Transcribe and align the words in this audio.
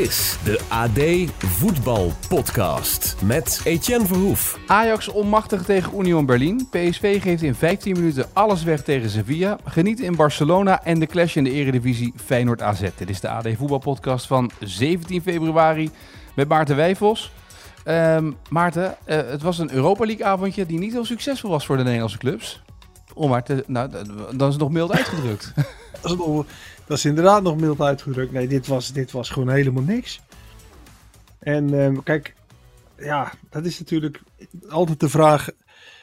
Is 0.00 0.36
de 0.44 0.60
AD 0.68 1.30
Voetbal 1.38 2.12
Podcast 2.28 3.16
met 3.24 3.60
Etienne 3.64 4.06
Verhoef. 4.06 4.58
Ajax 4.66 5.08
onmachtig 5.08 5.64
tegen 5.64 5.98
Union 5.98 6.26
Berlin. 6.26 6.68
PSV 6.70 7.22
geeft 7.22 7.42
in 7.42 7.54
15 7.54 7.96
minuten 7.96 8.26
alles 8.32 8.62
weg 8.62 8.82
tegen 8.82 9.10
Sevilla. 9.10 9.58
Geniet 9.64 10.00
in 10.00 10.16
Barcelona 10.16 10.84
en 10.84 11.00
de 11.00 11.06
clash 11.06 11.36
in 11.36 11.44
de 11.44 11.50
eredivisie 11.50 12.12
Feyenoord 12.24 12.62
AZ. 12.62 12.80
Dit 12.96 13.10
is 13.10 13.20
de 13.20 13.28
AD 13.28 13.48
Voetbal 13.56 13.78
Podcast 13.78 14.26
van 14.26 14.50
17 14.60 15.22
februari 15.22 15.90
met 16.34 16.48
Maarten 16.48 16.76
Wijfels. 16.76 17.32
Ehm, 17.84 18.32
Maarten, 18.48 18.96
eh, 19.04 19.16
het 19.16 19.42
was 19.42 19.58
een 19.58 19.72
Europa 19.72 20.06
League 20.06 20.26
avondje 20.26 20.66
die 20.66 20.78
niet 20.78 20.92
heel 20.92 21.04
succesvol 21.04 21.50
was 21.50 21.66
voor 21.66 21.76
de 21.76 21.82
Nederlandse 21.82 22.18
clubs. 22.18 22.62
Om 23.14 23.30
maar 23.30 23.44
te, 23.44 23.64
nou, 23.66 23.90
dan 24.36 24.48
is 24.48 24.54
het 24.54 24.62
nog 24.62 24.70
mild 24.70 24.92
uitgedrukt. 24.92 25.52
Dat 26.90 26.98
is, 26.98 27.04
inderdaad 27.04 27.42
nog 27.42 27.56
mild 27.56 27.80
uitgedrukt. 27.80 28.32
Nee, 28.32 28.48
dit 28.48 28.66
was, 28.66 28.92
dit 28.92 29.10
was 29.10 29.30
gewoon 29.30 29.50
helemaal 29.50 29.82
niks. 29.82 30.20
En 31.38 31.80
ehm, 31.80 32.02
kijk, 32.02 32.34
ja, 32.96 33.32
dat 33.50 33.64
is 33.64 33.78
natuurlijk 33.78 34.22
altijd 34.68 35.00
de 35.00 35.08
vraag: 35.08 35.48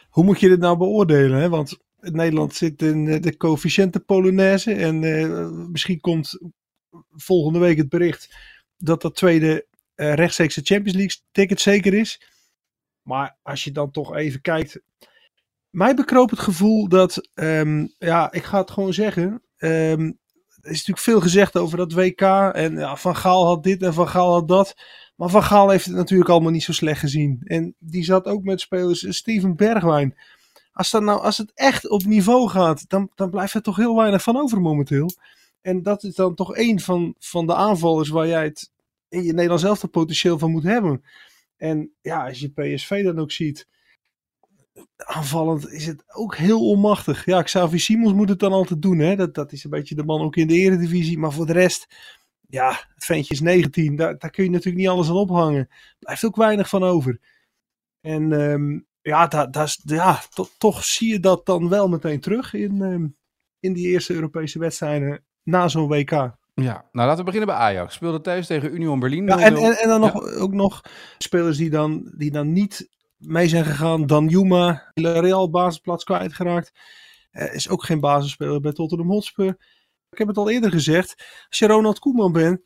hoe 0.09 0.23
moet 0.23 0.39
je 0.39 0.47
dit 0.47 0.59
nou 0.59 0.77
beoordelen? 0.77 1.39
Hè? 1.39 1.49
Want 1.49 1.77
Nederland 1.99 2.55
zit 2.55 2.81
in 2.81 3.07
eh, 3.07 3.21
de 3.21 3.37
coëfficiënte 3.37 3.99
Polonaise. 3.99 4.73
En 4.73 5.03
eh, 5.03 5.49
misschien 5.49 5.99
komt 5.99 6.39
volgende 7.09 7.59
week 7.59 7.77
het 7.77 7.89
bericht 7.89 8.35
dat 8.77 9.01
dat 9.01 9.15
tweede 9.15 9.67
eh, 9.95 10.13
rechtstreekse 10.13 10.61
Champions 10.63 10.97
League 10.97 11.17
ticket 11.31 11.61
zeker 11.61 11.93
is. 11.93 12.21
Maar 13.01 13.37
als 13.41 13.63
je 13.63 13.71
dan 13.71 13.91
toch 13.91 14.15
even 14.15 14.41
kijkt. 14.41 14.81
Mij 15.69 15.95
bekroop 15.95 16.29
het 16.29 16.39
gevoel 16.39 16.87
dat, 16.87 17.29
ehm, 17.33 17.87
ja, 17.97 18.31
ik 18.31 18.43
ga 18.43 18.59
het 18.59 18.71
gewoon 18.71 18.93
zeggen. 18.93 19.41
ehm, 19.57 20.11
is 20.67 20.77
natuurlijk 20.77 20.99
veel 20.99 21.21
gezegd 21.21 21.57
over 21.57 21.77
dat 21.77 21.93
WK. 21.93 22.21
En 22.53 22.73
ja, 22.77 22.95
Van 22.95 23.15
Gaal 23.15 23.45
had 23.45 23.63
dit 23.63 23.81
en 23.81 23.93
Van 23.93 24.07
Gaal 24.07 24.33
had 24.33 24.47
dat. 24.47 24.75
Maar 25.15 25.29
Van 25.29 25.43
Gaal 25.43 25.69
heeft 25.69 25.85
het 25.85 25.95
natuurlijk 25.95 26.29
allemaal 26.29 26.51
niet 26.51 26.63
zo 26.63 26.71
slecht 26.71 26.99
gezien. 26.99 27.41
En 27.43 27.75
die 27.79 28.03
zat 28.03 28.25
ook 28.25 28.43
met 28.43 28.61
spelers. 28.61 29.05
Steven 29.09 29.55
Bergwijn. 29.55 30.17
Als, 30.71 30.91
dat 30.91 31.01
nou, 31.01 31.21
als 31.21 31.37
het 31.37 31.51
echt 31.53 31.89
op 31.89 32.03
niveau 32.03 32.49
gaat, 32.49 32.89
dan, 32.89 33.11
dan 33.15 33.29
blijft 33.29 33.53
er 33.53 33.61
toch 33.61 33.75
heel 33.75 33.95
weinig 33.95 34.23
van 34.23 34.37
over 34.37 34.61
momenteel. 34.61 35.09
En 35.61 35.83
dat 35.83 36.03
is 36.03 36.15
dan 36.15 36.35
toch 36.35 36.55
één 36.55 36.79
van, 36.79 37.15
van 37.19 37.47
de 37.47 37.55
aanvallers 37.55 38.09
waar 38.09 38.27
jij 38.27 38.43
het 38.43 38.71
in 39.09 39.23
je 39.23 39.33
Nederlands 39.33 39.63
zelf 39.63 39.89
potentieel 39.89 40.37
van 40.37 40.51
moet 40.51 40.63
hebben. 40.63 41.03
En 41.57 41.91
ja, 42.01 42.27
als 42.27 42.39
je 42.39 42.49
PSV 42.49 43.03
dan 43.03 43.19
ook 43.19 43.31
ziet 43.31 43.67
aanvallend 44.97 45.71
is 45.71 45.85
het 45.85 46.03
ook 46.07 46.35
heel 46.35 46.69
onmachtig. 46.69 47.25
Ja, 47.25 47.41
Xavi 47.41 47.79
Simons 47.79 48.13
moet 48.13 48.29
het 48.29 48.39
dan 48.39 48.51
altijd 48.51 48.81
doen. 48.81 48.97
Hè? 48.99 49.15
Dat, 49.15 49.33
dat 49.33 49.51
is 49.51 49.63
een 49.63 49.69
beetje 49.69 49.95
de 49.95 50.03
man 50.03 50.21
ook 50.21 50.35
in 50.35 50.47
de 50.47 50.53
eredivisie. 50.55 51.17
Maar 51.17 51.31
voor 51.31 51.45
de 51.45 51.53
rest, 51.53 51.87
ja, 52.49 52.69
het 52.95 53.05
ventje 53.05 53.33
is 53.33 53.41
19. 53.41 53.95
Daar, 53.95 54.17
daar 54.17 54.29
kun 54.31 54.43
je 54.43 54.49
natuurlijk 54.49 54.77
niet 54.77 54.87
alles 54.87 55.09
aan 55.09 55.15
ophangen. 55.15 55.69
Blijft 55.99 56.25
ook 56.25 56.35
weinig 56.35 56.69
van 56.69 56.83
over. 56.83 57.19
En 58.01 58.31
ehm, 58.33 58.79
ja, 59.01 59.27
da, 59.27 59.45
da 59.45 59.63
is- 59.63 59.81
ja 59.83 60.21
to- 60.33 60.49
toch 60.57 60.83
zie 60.83 61.09
je 61.09 61.19
dat 61.19 61.45
dan 61.45 61.69
wel 61.69 61.87
meteen 61.87 62.19
terug 62.19 62.53
in, 62.53 62.81
ehm, 62.81 63.05
in 63.59 63.73
die 63.73 63.87
eerste 63.87 64.13
Europese 64.13 64.59
wedstrijden 64.59 65.23
na 65.43 65.67
zo'n 65.67 65.87
WK. 65.87 66.11
ja, 66.53 66.85
nou 66.91 67.07
laten 67.07 67.17
we 67.17 67.23
beginnen 67.23 67.47
bij 67.49 67.57
Ajax. 67.57 67.93
Speelde 67.93 68.21
thuis 68.21 68.47
tegen 68.47 68.73
Union 68.73 68.99
Berlin. 68.99 69.25
Ja, 69.25 69.39
en, 69.39 69.53
0-0. 69.53 69.57
en, 69.63 69.77
en 69.77 69.87
dan 69.89 69.99
nog, 69.99 70.23
ook 70.23 70.53
nog 70.53 70.81
spelers 71.17 71.57
die 71.57 71.69
dan, 71.69 72.11
die 72.17 72.31
dan 72.31 72.51
niet 72.53 72.89
mee 73.17 73.47
zijn 73.47 73.65
gegaan. 73.65 74.05
Dan 74.05 74.27
Juma, 74.27 74.91
Real 74.93 75.49
basisplaats 75.49 76.03
kwijtgeraakt. 76.03 76.71
Eh, 77.31 77.53
is 77.53 77.69
ook 77.69 77.83
geen 77.83 77.99
basisspeler 77.99 78.59
bij 78.59 78.71
Tottenham 78.71 79.09
Hotspur. 79.09 79.57
Ik 80.09 80.17
heb 80.17 80.27
het 80.27 80.37
al 80.37 80.49
eerder 80.49 80.71
gezegd. 80.71 81.23
Als 81.49 81.59
je 81.59 81.67
Ronald 81.67 81.99
Koeman 81.99 82.31
bent, 82.31 82.61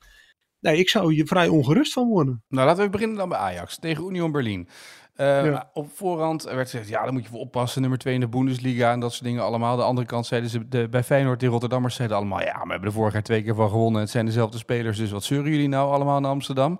nee, 0.60 0.78
ik 0.78 0.90
zou 0.90 1.16
je 1.16 1.26
vrij 1.26 1.48
ongerust 1.48 1.94
van 1.94 2.08
worden. 2.08 2.44
Nou, 2.48 2.68
laten 2.68 2.84
we 2.84 2.90
beginnen 2.90 3.18
dan 3.18 3.30
bij 3.30 3.38
Ajax 3.38 3.78
tegen 3.80 4.06
Union 4.06 4.32
Berlin. 4.32 4.70
Eh, 5.16 5.46
Ja. 5.46 5.70
Op 5.74 5.90
voorhand 5.96 6.44
werd 6.44 6.70
gezegd, 6.70 6.88
ja, 6.90 7.04
dan 7.04 7.14
moet 7.14 7.24
je 7.24 7.30
voor 7.30 7.40
oppassen. 7.40 7.82
Nummer 7.82 8.00
2 8.00 8.14
in 8.14 8.20
de 8.20 8.28
Bundesliga 8.30 8.92
en 8.92 9.00
dat 9.00 9.12
soort 9.12 9.24
dingen 9.24 9.44
allemaal. 9.44 9.76
De 9.76 9.84
andere 9.84 10.08
kant 10.08 10.26
zeiden 10.26 10.50
ze, 10.50 10.68
de, 10.68 10.90
bij 10.90 11.04
Feyenoord, 11.04 11.40
de 11.40 11.46
Rotterdammers 11.48 11.96
zeiden 11.96 12.18
allemaal... 12.18 12.42
ja, 12.42 12.62
we 12.64 12.70
hebben 12.70 12.88
er 12.90 12.92
vorig 12.96 13.14
jaar 13.14 13.24
twee 13.24 13.44
keer 13.44 13.56
van 13.56 13.70
gewonnen. 13.70 14.02
Het 14.02 14.10
zijn 14.10 14.26
dezelfde 14.26 14.58
spelers, 14.58 14.98
dus 14.98 15.12
wat 15.12 15.24
zeuren 15.24 15.52
jullie 15.52 15.68
nou 15.68 15.92
allemaal 15.94 16.18
in 16.18 16.26
Amsterdam? 16.26 16.80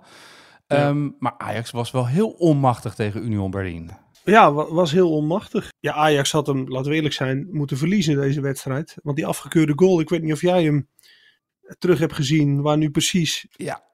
Ja. 0.72 0.88
Ehm, 0.88 1.10
maar 1.18 1.34
Ajax 1.38 1.70
was 1.70 1.90
wel 1.90 2.06
heel 2.06 2.30
onmachtig 2.30 2.94
tegen 2.94 3.24
Union 3.24 3.50
Berlin. 3.50 3.90
Ja, 4.24 4.52
wa- 4.52 4.72
was 4.72 4.92
heel 4.92 5.10
onmachtig. 5.16 5.68
Ja, 5.80 5.92
Ajax 5.92 6.32
had 6.32 6.46
hem, 6.46 6.68
laten 6.68 6.90
we 6.90 6.96
eerlijk 6.96 7.14
zijn, 7.14 7.48
moeten 7.50 7.76
verliezen 7.76 8.16
deze 8.16 8.40
wedstrijd. 8.40 8.96
Want 9.02 9.16
die 9.16 9.26
afgekeurde 9.26 9.72
goal, 9.76 10.00
ik 10.00 10.08
weet 10.08 10.22
niet 10.22 10.32
of 10.32 10.40
jij 10.40 10.64
hem 10.64 10.88
terug 11.78 11.98
hebt 11.98 12.12
gezien, 12.14 12.62
waar 12.62 12.76
nu 12.76 12.90
precies... 12.90 13.46
Ja. 13.50 13.90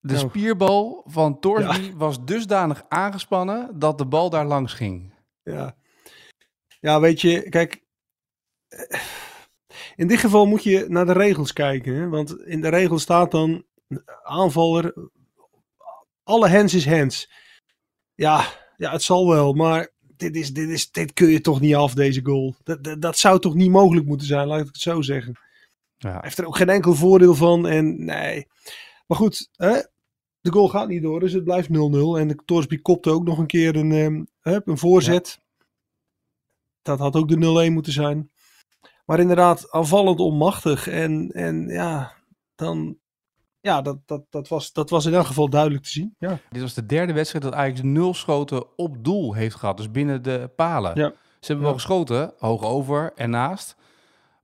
De 0.00 0.12
Nou. 0.14 0.28
spierbal 0.28 1.02
van 1.06 1.40
Torsby 1.40 1.92
was 1.94 2.24
dusdanig 2.24 2.84
aangespannen 2.88 3.78
dat 3.78 3.98
de 3.98 4.06
bal 4.06 4.30
daar 4.30 4.46
langs 4.46 4.72
ging. 4.72 5.12
Ja. 5.42 5.76
ja, 6.80 7.00
weet 7.00 7.20
je, 7.20 7.48
kijk. 7.48 7.82
eh, 8.68 9.00
In 9.96 10.06
dit 10.06 10.18
geval 10.18 10.46
moet 10.46 10.62
je 10.62 10.84
naar 10.88 11.06
de 11.06 11.12
regels 11.12 11.52
kijken. 11.52 11.94
Hè? 11.94 12.08
Want 12.08 12.40
in 12.40 12.60
de 12.60 12.68
regel 12.68 12.98
staat 12.98 13.30
dan 13.30 13.64
aanvaller. 14.22 14.94
Alle 16.24 16.48
hands 16.48 16.74
is 16.74 16.86
hands. 16.86 17.30
Ja, 18.14 18.44
ja 18.76 18.92
het 18.92 19.02
zal 19.02 19.28
wel. 19.28 19.52
Maar 19.52 19.90
dit, 20.16 20.36
is, 20.36 20.52
dit, 20.52 20.68
is, 20.68 20.90
dit 20.90 21.12
kun 21.12 21.28
je 21.28 21.40
toch 21.40 21.60
niet 21.60 21.74
af, 21.74 21.94
deze 21.94 22.20
goal. 22.24 22.54
Dat, 22.62 22.84
dat, 22.84 23.02
dat 23.02 23.18
zou 23.18 23.40
toch 23.40 23.54
niet 23.54 23.70
mogelijk 23.70 24.06
moeten 24.06 24.26
zijn, 24.26 24.46
laat 24.46 24.60
ik 24.60 24.66
het 24.66 24.76
zo 24.76 25.02
zeggen. 25.02 25.38
Ja. 25.96 26.10
Hij 26.10 26.20
heeft 26.22 26.38
er 26.38 26.46
ook 26.46 26.56
geen 26.56 26.68
enkel 26.68 26.94
voordeel 26.94 27.34
van. 27.34 27.66
En 27.66 28.04
nee. 28.04 28.46
Maar 29.06 29.18
goed, 29.18 29.48
hè? 29.52 29.80
de 30.40 30.52
goal 30.52 30.68
gaat 30.68 30.88
niet 30.88 31.02
door, 31.02 31.20
dus 31.20 31.32
het 31.32 31.44
blijft 31.44 31.68
0-0. 31.68 31.72
En 31.72 32.28
de 32.28 32.38
Torsby 32.44 32.78
kopte 32.78 33.10
ook 33.10 33.24
nog 33.24 33.38
een 33.38 33.46
keer 33.46 33.76
een, 33.76 33.92
ehm, 34.42 34.60
een 34.64 34.78
voorzet. 34.78 35.40
Dat 36.82 36.98
had 36.98 37.16
ook 37.16 37.28
de 37.28 37.36
0-1 37.36 37.72
moeten 37.72 37.92
zijn. 37.92 38.30
Maar 39.04 39.20
inderdaad, 39.20 39.70
aanvallend 39.70 40.20
onmachtig. 40.20 40.88
En, 40.88 41.30
en 41.30 41.68
ja, 41.68 42.12
dan. 42.54 42.98
Ja, 43.64 43.82
dat, 43.82 43.96
dat, 44.06 44.22
dat, 44.30 44.48
was, 44.48 44.72
dat 44.72 44.90
was 44.90 45.06
in 45.06 45.14
elk 45.14 45.26
geval 45.26 45.48
duidelijk 45.48 45.82
te 45.82 45.90
zien. 45.90 46.14
Ja, 46.18 46.38
Dit 46.50 46.62
was 46.62 46.74
de 46.74 46.86
derde 46.86 47.12
wedstrijd 47.12 47.44
dat 47.44 47.54
Ajax 47.54 47.82
nul 47.82 48.14
schoten 48.14 48.64
op 48.78 49.04
doel 49.04 49.34
heeft 49.34 49.54
gehad. 49.56 49.76
Dus 49.76 49.90
binnen 49.90 50.22
de 50.22 50.50
palen. 50.56 50.92
Ja. 50.94 51.08
Ze 51.40 51.52
hebben 51.52 51.56
Ja. 51.58 51.62
wel 51.62 51.72
geschoten, 51.74 52.32
hoog 52.38 52.62
over 52.64 53.12
en 53.14 53.30
naast. 53.30 53.76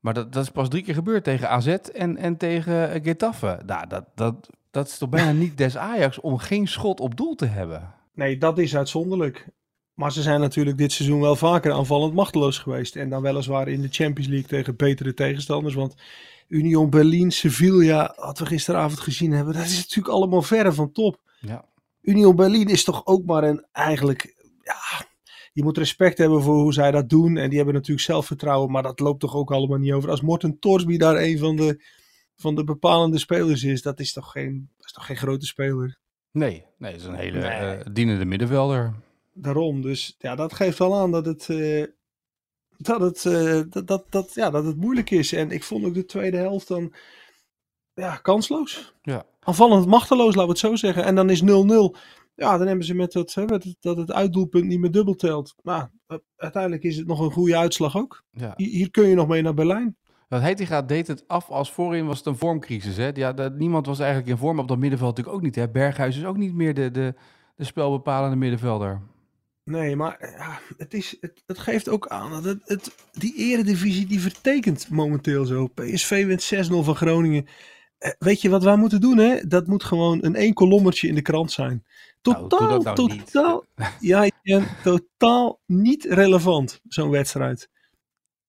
Maar 0.01 0.15
dat, 0.15 0.33
dat 0.33 0.43
is 0.43 0.51
pas 0.51 0.69
drie 0.69 0.83
keer 0.83 0.95
gebeurd 0.95 1.25
tegen 1.25 1.49
AZ 1.51 1.67
en, 1.67 2.17
en 2.17 2.37
tegen 2.37 2.91
eh, 2.93 3.03
Getafe. 3.05 3.61
Nou, 3.67 3.87
dat, 3.89 4.05
dat, 4.15 4.35
dat 4.71 4.87
is 4.87 4.99
toch 4.99 5.09
bijna 5.09 5.33
niet 5.33 5.59
des 5.59 5.77
Ajax 5.77 6.21
om 6.21 6.39
geen 6.39 6.67
schot 6.69 7.01
op 7.01 7.17
doel 7.17 7.35
te 7.35 7.47
hebben. 7.47 7.95
nee, 8.15 8.39
dat 8.39 8.59
is 8.59 8.77
uitzonderlijk. 8.77 9.47
Maar 9.95 10.13
ze 10.13 10.23
zijn 10.23 10.41
natuurlijk 10.41 10.79
dit 10.79 10.93
seizoen 10.93 11.21
wel 11.21 11.37
vaker 11.37 11.73
aanvallend 11.73 12.15
machteloos 12.15 12.59
geweest. 12.59 12.97
En 12.97 13.09
dan 13.11 13.23
weliswaar 13.23 13.69
in 13.69 13.81
de 13.81 13.89
Champions 13.91 14.29
League 14.31 14.49
tegen 14.49 14.77
betere 14.77 15.15
tegenstanders. 15.15 15.75
Want 15.75 15.95
Union 16.51 16.91
Berlin, 16.91 17.31
Sevilla, 17.33 18.15
wat 18.17 18.39
we 18.39 18.47
gisteravond 18.47 19.01
gezien 19.01 19.33
hebben, 19.33 19.55
dat 19.55 19.65
is 19.65 19.77
natuurlijk 19.79 20.15
allemaal 20.15 20.43
verre 20.43 20.73
van 20.73 20.93
top. 20.93 21.21
Ja. 21.41 21.65
Union 22.03 22.37
Berlin 22.37 22.69
is 22.69 22.85
toch 22.85 23.07
ook 23.07 23.25
maar 23.25 23.45
een 23.45 23.67
eigenlijk. 23.73 24.35
Ja, 24.63 25.07
je 25.53 25.63
moet 25.63 25.79
respect 25.79 26.19
hebben 26.19 26.43
voor 26.43 26.55
hoe 26.55 26.73
zij 26.73 26.91
dat 26.91 27.09
doen. 27.09 27.37
En 27.37 27.49
die 27.49 27.57
hebben 27.57 27.75
natuurlijk 27.75 28.07
zelfvertrouwen, 28.07 28.71
maar 28.71 28.83
dat 28.83 29.01
loopt 29.01 29.21
toch 29.21 29.35
ook 29.35 29.53
allemaal 29.53 29.79
niet 29.79 29.93
over. 29.93 30.11
Als 30.11 30.21
Morten 30.21 30.59
Torsby 30.59 30.97
daar 30.97 31.17
een 31.17 31.39
van 31.39 31.57
de, 31.57 31.85
van 32.37 32.55
de 32.55 32.65
bepalende 32.65 33.19
spelers 33.19 33.63
is, 33.65 33.83
dat 33.83 34.01
is 34.01 34.13
toch 34.13 34.31
geen, 34.33 34.71
dat 34.77 34.87
is 34.87 34.93
toch 34.93 35.07
geen 35.07 35.17
grote 35.17 35.47
speler. 35.47 35.99
Nee, 36.33 36.65
nee, 36.79 36.93
het 36.93 37.01
is 37.01 37.07
een 37.07 37.15
hele 37.15 37.39
Nee. 37.39 37.51
eh, 37.51 37.87
dienende 37.93 38.25
middenvelder. 38.25 38.95
Daarom. 39.33 39.83
Dus 39.83 40.15
ja, 40.19 40.35
dat 40.35 40.53
geeft 40.53 40.79
wel 40.79 40.95
aan 40.99 41.11
dat 41.11 41.27
het. 41.27 41.49
eh, 41.49 41.85
dat 42.83 43.01
het, 43.01 43.25
eh, 43.25 43.61
dat, 43.71 43.87
dat, 43.87 44.05
dat, 44.09 44.35
ja, 44.35 44.51
dat 44.51 44.65
het 44.65 44.77
moeilijk 44.77 45.11
is. 45.11 45.33
En 45.33 45.51
ik 45.51 45.65
vond 45.65 45.85
ook 45.85 45.95
de 45.95 46.05
tweede 46.05 46.37
helft 46.37 46.69
dan. 46.69 46.93
Ja, 47.95 48.17
kansloos. 48.17 48.95
Ja. 49.03 49.25
Aanvallend 49.41 49.87
machteloos, 49.87 50.27
laten 50.35 50.43
we 50.43 50.49
het 50.49 50.59
zo 50.59 50.77
zeggen. 50.77 51.05
En 51.05 51.15
dan 51.15 51.31
is 51.31 51.43
0-0. 51.43 51.97
Ja, 52.35 52.59
dan 52.59 52.67
hebben 52.67 52.85
ze 52.87 52.95
met 52.95 53.13
dat, 53.13 53.35
hè, 53.35 53.45
met 53.45 53.65
het- 53.65 53.77
dat 53.81 53.97
het 53.97 54.13
uitdoelpunt 54.13 54.65
niet 54.65 54.81
meer 54.81 54.91
dubbel 54.91 55.15
telt. 55.15 55.55
Maar 55.63 55.91
eh, 56.07 56.17
uiteindelijk 56.37 56.83
is 56.83 56.97
het 56.97 57.07
nog 57.07 57.21
een 57.21 57.33
goede 57.33 57.57
uitslag 57.57 57.97
ook. 57.97 58.23
Ja. 58.31 58.53
Hier, 58.57 58.69
hier 58.69 58.91
kun 58.91 59.09
je 59.09 59.15
nog 59.15 59.29
mee 59.29 59.43
naar 59.43 59.55
Berlijn. 59.55 59.97
Want 60.29 60.43
Heitinga 60.43 60.83
deed 60.83 61.07
het 61.07 61.25
af 61.29 61.51
als 61.51 61.73
voorin 61.73 62.07
was 62.07 62.19
het 62.19 62.27
een 62.27 62.37
vormcrisis. 62.37 62.97
Hè? 62.97 63.11
Ja, 63.15 63.33
dat, 63.33 63.55
niemand 63.59 63.87
was 63.87 63.99
eigenlijk 63.99 64.31
in 64.31 64.37
vorm 64.37 64.59
op 64.59 64.69
dat 64.69 64.79
middenveld 64.79 65.11
natuurlijk 65.11 65.37
ook 65.37 65.43
niet. 65.45 65.55
Hè? 65.55 65.69
Berghuis 65.69 66.17
is 66.17 66.25
ook 66.25 66.37
niet 66.37 66.55
meer 66.55 66.75
de, 66.75 66.91
de, 66.91 67.15
de 67.57 67.65
spelbepalende 67.65 68.37
middenvelder. 68.37 69.01
Nee, 69.65 69.97
maar 69.97 70.35
ja, 70.39 70.61
het, 70.77 70.95
is, 70.95 71.17
het, 71.21 71.43
het 71.47 71.59
geeft 71.59 71.89
ook 71.89 72.09
aan 72.09 72.31
dat 72.31 72.45
het, 72.45 72.61
het, 72.65 72.95
die 73.13 73.35
eredivisie 73.37 74.07
die 74.07 74.21
vertekent 74.21 74.89
momenteel 74.89 75.45
zo. 75.45 75.67
PSV 75.67 76.27
wint 76.27 76.69
6-0 76.71 76.85
van 76.85 76.97
Groningen. 76.97 77.47
Eh, 77.99 78.11
weet 78.19 78.41
je 78.41 78.49
wat 78.49 78.63
wij 78.63 78.77
moeten 78.77 79.01
doen, 79.01 79.19
hè? 79.19 79.47
Dat 79.47 79.67
moet 79.67 79.85
gewoon 79.85 80.25
een 80.25 80.35
één 80.35 80.55
kolommertje 80.55 81.09
in 81.09 81.15
de 81.15 81.23
krant 81.23 81.53
zijn. 81.53 81.85
Nou, 82.23 82.49
Totaal, 82.49 82.81
nou 82.81 83.13
niet. 83.13 83.33
totaal, 83.33 83.65
ja, 84.01 84.31
Jen, 84.43 84.67
totaal 84.83 85.61
niet 85.67 86.05
relevant, 86.05 86.81
zo'n 86.89 87.11
wedstrijd. 87.11 87.69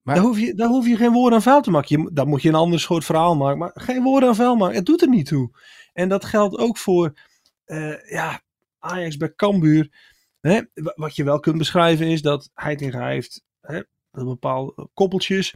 Maar- 0.02 0.16
daar, 0.16 0.24
hoef 0.24 0.40
je, 0.40 0.54
daar 0.54 0.68
hoef 0.68 0.88
je 0.88 0.96
geen 0.96 1.12
woorden 1.12 1.34
aan 1.34 1.42
vuil 1.44 1.62
te 1.62 1.72
maken. 1.72 2.02
Je, 2.02 2.10
dan 2.14 2.28
moet 2.28 2.42
je 2.42 2.50
een 2.50 2.56
ander 2.56 2.80
soort 2.80 3.06
verhaal 3.06 3.36
maken, 3.36 3.58
maar 3.58 3.72
geen 3.74 4.04
woorden 4.04 4.30
aan 4.30 4.36
vuil 4.36 4.56
maken. 4.56 4.76
Het 4.76 4.86
doet 4.86 5.02
er 5.02 5.10
niet 5.10 5.26
toe. 5.28 5.50
En 5.94 6.10
dat 6.10 6.26
geldt 6.26 6.58
ook 6.58 6.78
voor 6.78 7.14
eh, 7.66 8.10
ja, 8.10 8.42
Ajax 8.80 9.18
bij 9.18 9.34
Cambuur. 9.36 9.90
Hè? 10.42 10.62
Wa- 10.74 10.94
Wat 10.96 11.16
je 11.16 11.24
wel 11.24 11.40
kunt 11.40 11.58
beschrijven 11.58 12.08
is 12.08 12.22
dat 12.22 12.50
Heitinga 12.54 13.08
heeft 13.08 13.44
hè, 13.62 13.82
bepaalde 14.12 14.90
koppeltjes. 14.94 15.56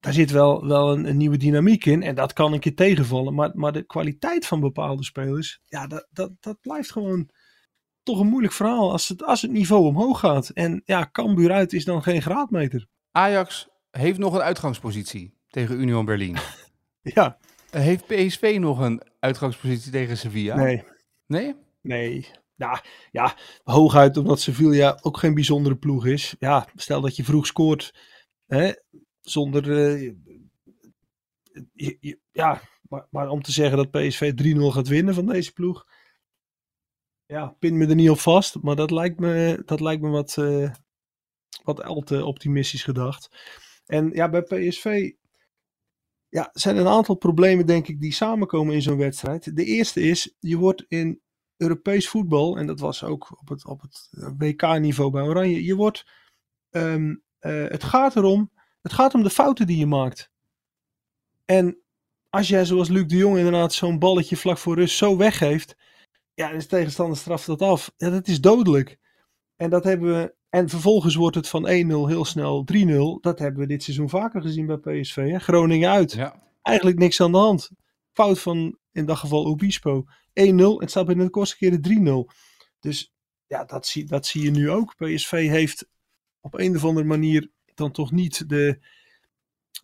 Daar 0.00 0.12
zit 0.12 0.30
wel, 0.30 0.66
wel 0.66 0.92
een, 0.92 1.04
een 1.08 1.16
nieuwe 1.16 1.36
dynamiek 1.36 1.84
in. 1.84 2.02
En 2.02 2.14
dat 2.14 2.32
kan 2.32 2.52
een 2.52 2.60
keer 2.60 2.74
tegenvallen. 2.74 3.34
Maar, 3.34 3.50
maar 3.54 3.72
de 3.72 3.82
kwaliteit 3.82 4.46
van 4.46 4.60
bepaalde 4.60 5.04
spelers, 5.04 5.60
ja, 5.64 5.86
dat, 5.86 6.06
dat, 6.10 6.30
dat 6.40 6.60
blijft 6.60 6.92
gewoon 6.92 7.30
toch 8.02 8.20
een 8.20 8.26
moeilijk 8.26 8.52
verhaal 8.54 8.92
als 8.92 9.08
het, 9.08 9.22
als 9.22 9.42
het 9.42 9.50
niveau 9.50 9.84
omhoog 9.86 10.18
gaat. 10.20 10.48
En 10.48 10.82
ja, 10.84 11.08
Cambuur 11.12 11.52
uit 11.52 11.72
is 11.72 11.84
dan 11.84 12.02
geen 12.02 12.22
graadmeter. 12.22 12.86
Ajax 13.10 13.68
heeft 13.90 14.18
nog 14.18 14.34
een 14.34 14.40
uitgangspositie 14.42 15.34
tegen 15.48 15.80
Union 15.80 16.04
Berlin. 16.04 16.36
Ja, 17.02 17.38
heeft 17.70 18.06
PSV 18.06 18.56
nog 18.60 18.78
een 18.78 19.02
uitgangspositie 19.20 19.92
tegen 19.92 20.16
Sevilla? 20.16 20.56
nee, 20.56 20.84
Nee? 21.26 21.54
nee. 21.80 22.30
Ja, 22.56 22.82
ja, 23.10 23.36
hooguit 23.62 24.16
omdat 24.16 24.40
Sevilla 24.40 24.98
ook 25.02 25.16
geen 25.18 25.34
bijzondere 25.34 25.76
ploeg 25.76 26.06
is. 26.06 26.34
Ja, 26.38 26.66
stel 26.74 27.00
dat 27.00 27.16
je 27.16 27.24
vroeg 27.24 27.46
scoort 27.46 27.94
hè, 28.46 28.72
zonder... 29.20 29.72
eh, 29.86 30.12
je- 31.72 32.18
ja, 32.32 32.60
maar, 32.88 33.06
maar 33.10 33.28
om 33.28 33.42
te 33.42 33.52
zeggen 33.52 33.76
dat 33.76 33.90
PSV 33.90 34.32
3-0 34.34 34.72
gaat 34.72 34.88
winnen 34.88 35.14
van 35.14 35.26
deze 35.26 35.52
ploeg... 35.52 35.84
Ja, 37.26 37.46
pin 37.58 37.76
me 37.76 37.86
er 37.86 37.94
niet 37.94 38.10
op 38.10 38.18
vast. 38.18 38.62
Maar 38.62 38.76
dat 38.76 38.90
lijkt 38.90 39.20
me, 39.20 39.62
dat 39.64 39.80
lijkt 39.80 40.02
me 40.02 40.08
wat, 40.08 40.36
eh, 40.38 40.70
wat 41.62 41.82
al 41.82 42.00
te 42.00 42.24
optimistisch 42.24 42.82
gedacht. 42.82 43.28
En 43.86 44.10
ja, 44.12 44.28
bij 44.30 44.42
PSV 44.42 45.10
ja, 46.28 46.50
zijn 46.52 46.76
een 46.76 46.86
aantal 46.86 47.14
problemen, 47.14 47.66
denk 47.66 47.88
ik, 47.88 48.00
die 48.00 48.12
samenkomen 48.12 48.74
in 48.74 48.82
zo'n 48.82 48.96
wedstrijd. 48.98 49.56
De 49.56 49.64
eerste 49.64 50.00
is, 50.00 50.34
je 50.38 50.56
wordt 50.56 50.84
in 50.88 51.20
Europees 51.56 52.08
voetbal, 52.08 52.56
en 52.56 52.66
dat 52.66 52.80
was 52.80 53.04
ook 53.04 53.38
op 53.40 53.48
het, 53.48 53.66
op 53.66 53.80
het 53.80 54.08
WK-niveau 54.38 55.10
bij 55.10 55.22
Oranje, 55.22 55.64
je 55.64 55.74
wordt, 55.74 56.06
ehm, 56.70 57.14
eh, 57.38 57.68
het 57.68 57.84
gaat 57.84 58.16
erom, 58.16 58.50
het 58.82 58.92
gaat 58.92 59.14
om 59.14 59.22
de 59.22 59.30
fouten 59.30 59.66
die 59.66 59.78
je 59.78 59.86
maakt. 59.86 60.30
En 61.44 61.78
als 62.30 62.48
jij 62.48 62.64
zoals 62.64 62.88
Luc 62.88 63.06
de 63.06 63.16
Jong 63.16 63.36
inderdaad 63.36 63.72
zo'n 63.72 63.98
balletje 63.98 64.36
vlak 64.36 64.58
voor 64.58 64.74
rust 64.74 64.96
zo 64.96 65.16
weggeeft, 65.16 65.76
ja, 66.34 66.52
de 66.52 66.66
tegenstander 66.66 67.16
straft 67.16 67.46
dat 67.46 67.62
af. 67.62 67.92
Ja, 67.96 68.10
dat 68.10 68.28
is 68.28 68.40
dodelijk. 68.40 68.98
En 69.56 69.70
dat 69.70 69.84
hebben 69.84 70.14
we. 70.14 70.34
En 70.48 70.68
vervolgens 70.68 71.14
wordt 71.14 71.36
het 71.36 71.48
van 71.48 71.68
1-0 71.68 72.06
heel 72.06 72.24
snel 72.24 72.64
3-0. 72.64 73.20
Dat 73.20 73.38
hebben 73.38 73.60
we 73.60 73.66
dit 73.66 73.82
seizoen 73.82 74.08
vaker 74.08 74.42
gezien 74.42 74.66
bij 74.66 74.76
PSV. 74.76 75.30
Hè? 75.30 75.38
Groningen 75.38 75.90
uit. 75.90 76.12
Ja. 76.12 76.42
Eigenlijk 76.62 76.98
niks 76.98 77.20
aan 77.20 77.32
de 77.32 77.38
hand. 77.38 77.70
Fout 78.12 78.38
van 78.38 78.78
in 78.94 79.06
dat 79.06 79.16
geval 79.16 79.44
Obispo. 79.44 80.04
1-0. 80.04 80.10
Het 80.78 80.90
staat 80.90 81.06
binnen 81.06 81.24
de 81.24 81.30
kortste 81.30 81.56
keren 81.56 82.26
3-0. 82.28 82.34
Dus 82.80 83.14
ja, 83.46 83.64
dat 83.64 83.86
zie, 83.86 84.04
dat 84.04 84.26
zie 84.26 84.42
je 84.42 84.50
nu 84.50 84.70
ook. 84.70 84.94
PSV 84.96 85.48
heeft 85.48 85.88
op 86.40 86.54
een 86.54 86.76
of 86.76 86.84
andere 86.84 87.06
manier 87.06 87.50
dan 87.74 87.90
toch 87.90 88.12
niet 88.12 88.48
de, 88.48 88.78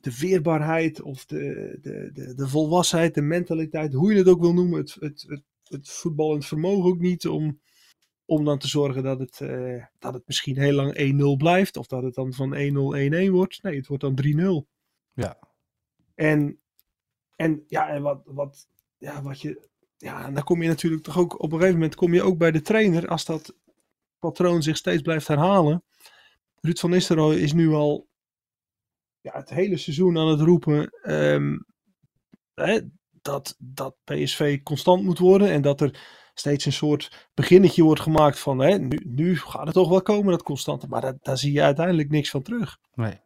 de 0.00 0.18
weerbaarheid 0.18 1.02
of 1.02 1.24
de, 1.24 1.78
de, 1.80 2.10
de, 2.12 2.34
de 2.34 2.48
volwassenheid, 2.48 3.14
de 3.14 3.22
mentaliteit, 3.22 3.92
hoe 3.92 4.12
je 4.12 4.18
het 4.18 4.28
ook 4.28 4.40
wil 4.40 4.54
noemen. 4.54 4.78
Het, 4.78 4.94
het, 4.94 5.24
het, 5.28 5.42
het 5.64 5.88
voetballend 5.88 6.46
vermogen 6.46 6.90
ook 6.90 7.00
niet 7.00 7.28
om, 7.28 7.60
om 8.24 8.44
dan 8.44 8.58
te 8.58 8.68
zorgen 8.68 9.02
dat 9.02 9.18
het, 9.18 9.40
eh, 9.40 9.84
dat 9.98 10.14
het 10.14 10.26
misschien 10.26 10.58
heel 10.58 10.72
lang 10.72 11.12
1-0 11.34 11.36
blijft. 11.36 11.76
Of 11.76 11.86
dat 11.86 12.02
het 12.02 12.14
dan 12.14 12.32
van 12.32 12.54
1-0 12.54 13.28
1-1 13.28 13.30
wordt. 13.30 13.62
Nee, 13.62 13.76
het 13.76 13.86
wordt 13.86 14.02
dan 14.02 14.18
3-0. 14.64 14.68
Ja. 15.12 15.38
En, 16.14 16.60
en 17.36 17.64
ja, 17.66 17.88
en 17.88 18.02
wat, 18.02 18.22
wat, 18.24 18.68
ja, 19.00 19.22
wat 19.22 19.40
je. 19.40 19.68
Ja, 19.96 20.24
en 20.26 20.34
dan 20.34 20.44
kom 20.44 20.62
je 20.62 20.68
natuurlijk 20.68 21.02
toch 21.02 21.18
ook 21.18 21.32
op 21.42 21.52
een 21.52 21.58
gegeven 21.58 21.74
moment 21.74 21.94
kom 21.94 22.14
je 22.14 22.22
ook 22.22 22.38
bij 22.38 22.50
de 22.50 22.60
trainer 22.62 23.08
als 23.08 23.24
dat 23.24 23.54
patroon 24.18 24.62
zich 24.62 24.76
steeds 24.76 25.02
blijft 25.02 25.28
herhalen. 25.28 25.84
Ruud 26.60 26.78
van 26.78 26.90
Nistelrooy 26.90 27.36
is 27.36 27.52
nu 27.52 27.68
al 27.72 28.08
ja, 29.20 29.32
het 29.32 29.50
hele 29.50 29.76
seizoen 29.76 30.18
aan 30.18 30.28
het 30.28 30.40
roepen 30.40 30.90
ehm, 31.02 31.58
hè, 32.54 32.80
dat, 33.22 33.54
dat 33.58 33.96
PSV 34.04 34.62
constant 34.62 35.02
moet 35.04 35.18
worden 35.18 35.50
en 35.50 35.62
dat 35.62 35.80
er 35.80 36.00
steeds 36.34 36.64
een 36.64 36.72
soort 36.72 37.28
beginnetje 37.34 37.82
wordt 37.82 38.00
gemaakt 38.00 38.38
van 38.38 38.58
hè, 38.58 38.78
nu, 38.78 39.00
nu 39.04 39.38
gaat 39.38 39.64
het 39.64 39.74
toch 39.74 39.88
wel 39.88 40.02
komen 40.02 40.30
dat 40.30 40.42
constante, 40.42 40.86
maar 40.86 41.00
daar, 41.00 41.14
daar 41.20 41.38
zie 41.38 41.52
je 41.52 41.62
uiteindelijk 41.62 42.10
niks 42.10 42.30
van 42.30 42.42
terug. 42.42 42.78
Nee. 42.94 43.20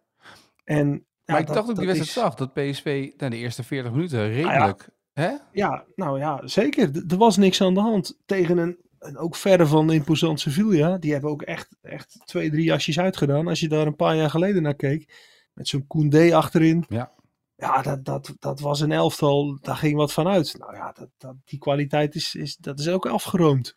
En, 0.65 0.89
Maar 0.89 1.01
ja, 1.25 1.39
ik 1.39 1.47
dat- 1.47 1.55
dacht 1.55 1.69
ook 1.71 1.77
die 1.77 1.87
wedstrijd 1.87 2.17
is- 2.17 2.23
zag 2.23 2.35
dat 2.35 2.53
PSV 2.53 3.13
na 3.17 3.29
de 3.29 3.37
eerste 3.37 3.63
40 3.63 3.93
minuten 3.93 4.29
redelijk... 4.33 4.93
Hè? 5.15 5.33
Ja, 5.53 5.85
nou 5.95 6.19
ja, 6.19 6.47
zeker. 6.47 6.93
D- 6.93 7.13
Er 7.13 7.19
was 7.19 7.37
niks 7.37 7.61
aan 7.63 7.75
de 7.75 7.81
hand 7.81 8.19
tegen 8.27 8.59
een, 8.59 8.79
een 8.99 9.17
ook 9.19 9.37
verre 9.37 9.67
van 9.67 9.93
imposant 9.93 10.41
Sevilla. 10.41 10.99
Die 10.99 11.13
hebben 11.13 11.31
ook 11.31 11.43
echt, 11.43 11.77
echt 11.83 12.21
twee, 12.25 12.51
drie 12.51 12.65
jasjes 12.65 12.99
uitgedaan. 12.99 13.49
Als 13.49 13.61
je 13.61 13.69
daar 13.69 13.87
een 13.87 13.97
paar 13.97 14.17
jaar 14.17 14.31
geleden 14.31 14.63
naar 14.63 14.75
keek. 14.75 15.33
Met 15.53 15.69
zo'n 15.69 15.87
Koundé 15.87 16.35
achterin. 16.37 16.85
Ja. 16.89 17.13
Ja, 17.57 17.83
dat, 17.83 18.05
dat, 18.05 18.35
dat 18.39 18.61
was 18.61 18.81
een 18.81 18.93
elftal. 18.93 19.59
Daar 19.61 19.77
ging 19.77 19.97
wat 19.97 20.13
van 20.13 20.27
uit. 20.29 20.59
Nou 20.59 20.75
ja, 20.75 20.93
dat, 20.93 21.09
dat, 21.19 21.35
die 21.45 21.59
kwaliteit 21.59 22.15
is, 22.15 22.35
is, 22.35 22.57
dat 22.57 22.79
is 22.79 22.89
ook 22.89 23.07
afgeroomd. 23.07 23.75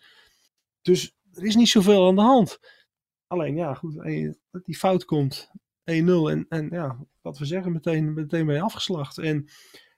Dus 0.82 1.16
er 1.34 1.44
is 1.44 1.56
niet 1.56 1.70
zoveel 1.70 2.08
aan 2.08 2.16
de 2.16 2.22
hand. 2.22 2.60
Alleen 3.28 3.56
ja, 3.56 3.74
goed. 3.74 4.02
eh, 4.04 4.32
Dat 4.52 4.66
die 4.66 4.78
fout 4.78 5.06
komt. 5.06 5.52
1-0. 5.52 5.54
En, 5.86 6.46
en 6.50 6.68
ja, 6.72 6.98
wat 7.22 7.38
we 7.38 7.46
zeggen, 7.46 7.72
meteen, 7.72 8.14
meteen 8.14 8.46
ben 8.46 8.56
je 8.56 8.62
afgeslacht. 8.62 9.18
En 9.18 9.48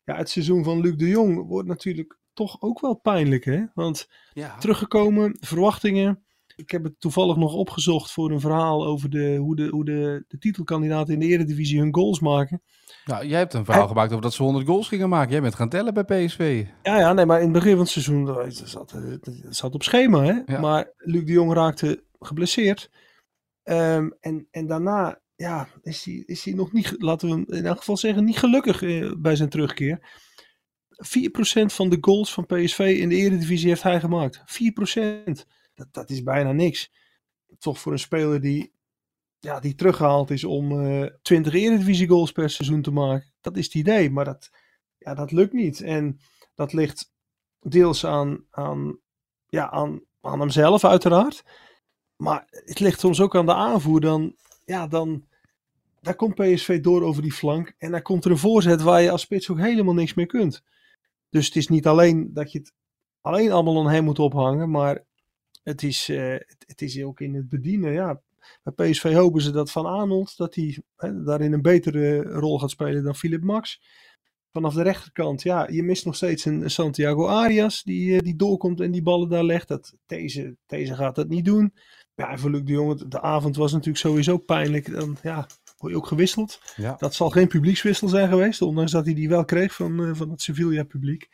ja, 0.10 0.18
het 0.18 0.30
seizoen 0.30 0.64
van 0.64 0.82
Luc 0.82 0.96
de 0.96 1.08
Jong 1.08 1.48
wordt 1.48 1.68
natuurlijk 1.68 2.18
toch 2.34 2.62
ook 2.62 2.80
wel 2.82 2.96
pijnlijk, 2.96 3.46
hè? 3.46 3.64
Want 3.74 4.10
Ja. 4.34 4.58
teruggekomen, 4.58 5.38
verwachtingen. 5.40 6.24
Ik 6.56 6.72
heb 6.72 6.84
het 6.84 7.00
toevallig 7.00 7.36
nog 7.36 7.54
opgezocht 7.54 8.12
voor 8.12 8.32
een 8.32 8.40
verhaal 8.40 8.86
over 8.86 9.10
de, 9.10 9.36
hoe, 9.36 9.56
de, 9.56 9.68
hoe 9.68 9.86
de, 9.86 10.26
de 10.28 10.38
titelkandidaten 10.38 11.14
in 11.14 11.20
de 11.20 11.26
Eredivisie 11.26 11.80
hun 11.80 11.96
goals 11.96 12.20
maken. 12.20 12.62
Nou, 13.06 13.26
jij 13.26 13.38
hebt 13.40 13.54
een 13.54 13.66
verhaal 13.66 13.88
gemaakt 13.88 14.10
over 14.10 14.24
dat 14.24 14.34
ze 14.34 14.44
100 14.44 14.66
goals 14.66 14.88
gingen 14.88 15.10
maken. 15.10 15.32
Jij 15.32 15.42
bent 15.42 15.56
gaan 15.56 15.70
tellen 15.70 15.94
bij 15.94 16.04
PSV. 16.04 16.66
Ja, 16.84 17.00
ja, 17.00 17.14
nee, 17.14 17.26
maar 17.26 17.38
in 17.38 17.44
het 17.44 17.54
begin 17.54 17.72
van 17.72 17.80
het 17.80 17.90
seizoen 17.90 18.30
eh, 18.30 18.36
het 18.44 18.62
zat, 18.66 18.92
eh, 18.92 19.02
het 19.12 19.56
zat 19.56 19.74
op 19.74 19.84
schema, 19.84 20.24
hè? 20.24 20.42
Ja. 20.46 20.60
Maar 20.60 20.94
Luc 20.98 21.26
de 21.26 21.32
Jong 21.32 21.54
raakte 21.54 22.04
geblesseerd. 22.20 22.90
Ehm, 23.64 24.10
en, 24.20 24.48
en 24.52 24.68
daarna 24.68 25.20
ja, 25.40 25.68
is 25.82 26.06
hij, 26.06 26.24
is 26.26 26.46
nog 26.46 26.72
niet, 26.72 26.96
laten 26.98 27.30
we 27.30 27.34
hem 27.34 27.46
in 27.48 27.66
elk 27.66 27.78
geval 27.78 27.98
zeggen, 27.98 28.24
niet 28.24 28.38
gelukkig 28.38 28.82
eh, 28.82 29.12
bij 29.18 29.36
zijn 29.36 29.50
terugkeer. 29.50 30.00
4% 30.90 31.66
van 31.66 31.90
de 31.90 31.98
goals 32.02 32.34
van 32.34 32.46
PSV 32.46 32.80
in 33.00 33.10
de 33.10 33.16
Eredivisie 33.16 33.68
heeft 33.68 33.84
hij 33.84 34.00
gemaakt. 34.00 34.38
4%. 34.40 35.46
Dat, 35.74 35.88
dat 35.92 36.10
is 36.10 36.24
bijna 36.24 36.52
niks. 36.52 36.92
Toch 37.60 37.80
voor 37.80 37.92
een 37.92 38.00
speler 38.00 38.42
die, 38.42 38.74
ja, 39.40 39.60
die 39.60 39.76
teruggehaald 39.76 40.32
is 40.32 40.44
om 40.44 40.86
eh 40.86 41.06
20 41.22 41.54
Eredivisie 41.54 42.08
goals 42.08 42.32
per 42.32 42.50
seizoen 42.50 42.82
te 42.82 42.92
maken. 42.92 43.34
Dat 43.42 43.58
is 43.58 43.66
het 43.66 43.74
idee, 43.74 44.10
maar 44.10 44.26
dat, 44.26 44.50
ja, 44.98 45.14
dat 45.14 45.32
lukt 45.32 45.54
niet. 45.54 45.82
En 45.82 46.20
dat 46.56 46.74
ligt 46.74 47.12
deels 47.60 48.06
aan, 48.06 48.46
aan, 48.50 49.00
ja, 49.48 49.70
aan, 49.70 50.02
aan 50.22 50.40
hemzelf 50.40 50.84
uiteraard. 50.84 51.44
Maar 52.16 52.48
het 52.50 52.80
ligt 52.80 53.00
soms 53.00 53.22
ook 53.22 53.36
aan 53.36 53.46
de 53.46 53.54
aanvoer. 53.54 54.02
Dan, 54.02 54.36
ja, 54.66 54.88
dan, 54.88 55.28
daar 56.02 56.16
komt 56.16 56.36
PSV 56.36 56.82
door 56.82 57.04
over 57.04 57.22
die 57.22 57.34
flank. 57.34 57.74
En 57.78 57.92
daar 57.92 58.02
komt 58.02 58.26
er 58.26 58.32
een 58.32 58.38
voorzet 58.38 58.82
waar 58.82 59.02
je 59.02 59.12
als 59.12 59.22
spits 59.22 59.50
ook 59.50 59.60
helemaal 59.60 59.94
niks 59.94 60.14
meer 60.14 60.26
kunt. 60.26 60.64
Dus 61.30 61.46
het 61.46 61.56
is 61.56 61.68
niet 61.68 61.88
alleen 61.88 62.34
dat 62.34 62.52
je 62.52 62.60
het 62.60 62.74
alleen 63.22 63.52
allemaal 63.52 63.80
aan 63.80 63.92
hem 63.92 64.04
moet 64.04 64.20
ophangen. 64.20 64.70
Maar 64.70 65.04
het 65.64 65.84
is, 65.84 66.10
eh, 66.10 66.36
het, 66.68 66.82
is 66.82 67.04
ook 67.04 67.20
in 67.20 67.36
het 67.36 67.50
bedienen. 67.50 67.94
Ja, 67.94 68.22
bij 68.64 68.90
PSV 68.90 69.14
hopen 69.14 69.42
ze 69.42 69.52
dat 69.52 69.72
Van 69.72 69.86
Arnold 69.86 70.38
dat 70.38 70.56
hij 70.56 70.82
hè, 70.96 71.24
daarin 71.24 71.54
een 71.54 71.62
betere 71.62 72.22
rol 72.22 72.60
gaat 72.60 72.70
spelen 72.70 73.04
dan 73.04 73.16
Philip 73.16 73.44
Max. 73.44 73.82
Vanaf 74.52 74.74
de 74.74 74.82
rechterkant, 74.82 75.42
ja, 75.42 75.68
je 75.72 75.84
mist 75.84 76.06
nog 76.06 76.16
steeds 76.16 76.46
een 76.46 76.72
Santiago 76.72 77.28
Arias 77.28 77.84
die, 77.84 78.16
eh, 78.16 78.20
die 78.20 78.36
doorkomt 78.36 78.80
en 78.82 78.92
die 78.92 79.02
ballen 79.02 79.30
daar 79.30 79.44
legt. 79.44 79.68
Dat, 79.68 79.96
deze, 80.06 80.58
deze 80.66 80.96
gaat 80.96 81.16
dat 81.16 81.28
niet 81.28 81.46
doen. 81.46 81.74
Ja, 82.16 82.38
voor 82.38 82.50
Luc 82.50 82.64
de 82.64 82.72
Jong, 82.72 83.08
de 83.08 83.22
avond 83.22 83.56
was 83.56 83.72
natuurlijk 83.72 83.98
sowieso 83.98 84.38
pijnlijk. 84.38 84.92
Dan 84.92 85.18
ja, 85.24 85.48
word 85.80 85.92
je 85.92 85.98
ook 85.98 86.08
gewisseld. 86.08 86.62
Ja. 86.76 86.96
Dat 86.98 87.14
zal 87.14 87.30
geen 87.30 87.48
publiekswissel 87.48 88.08
zijn 88.08 88.30
geweest, 88.30 88.62
ondanks 88.62 88.92
dat 88.92 89.06
hij 89.06 89.14
die 89.14 89.30
wel 89.30 89.46
kreeg 89.46 89.74
van, 89.74 90.04
eh, 90.04 90.12
van 90.14 90.30
het 90.30 90.42
Sevilla-publiek. 90.42 91.30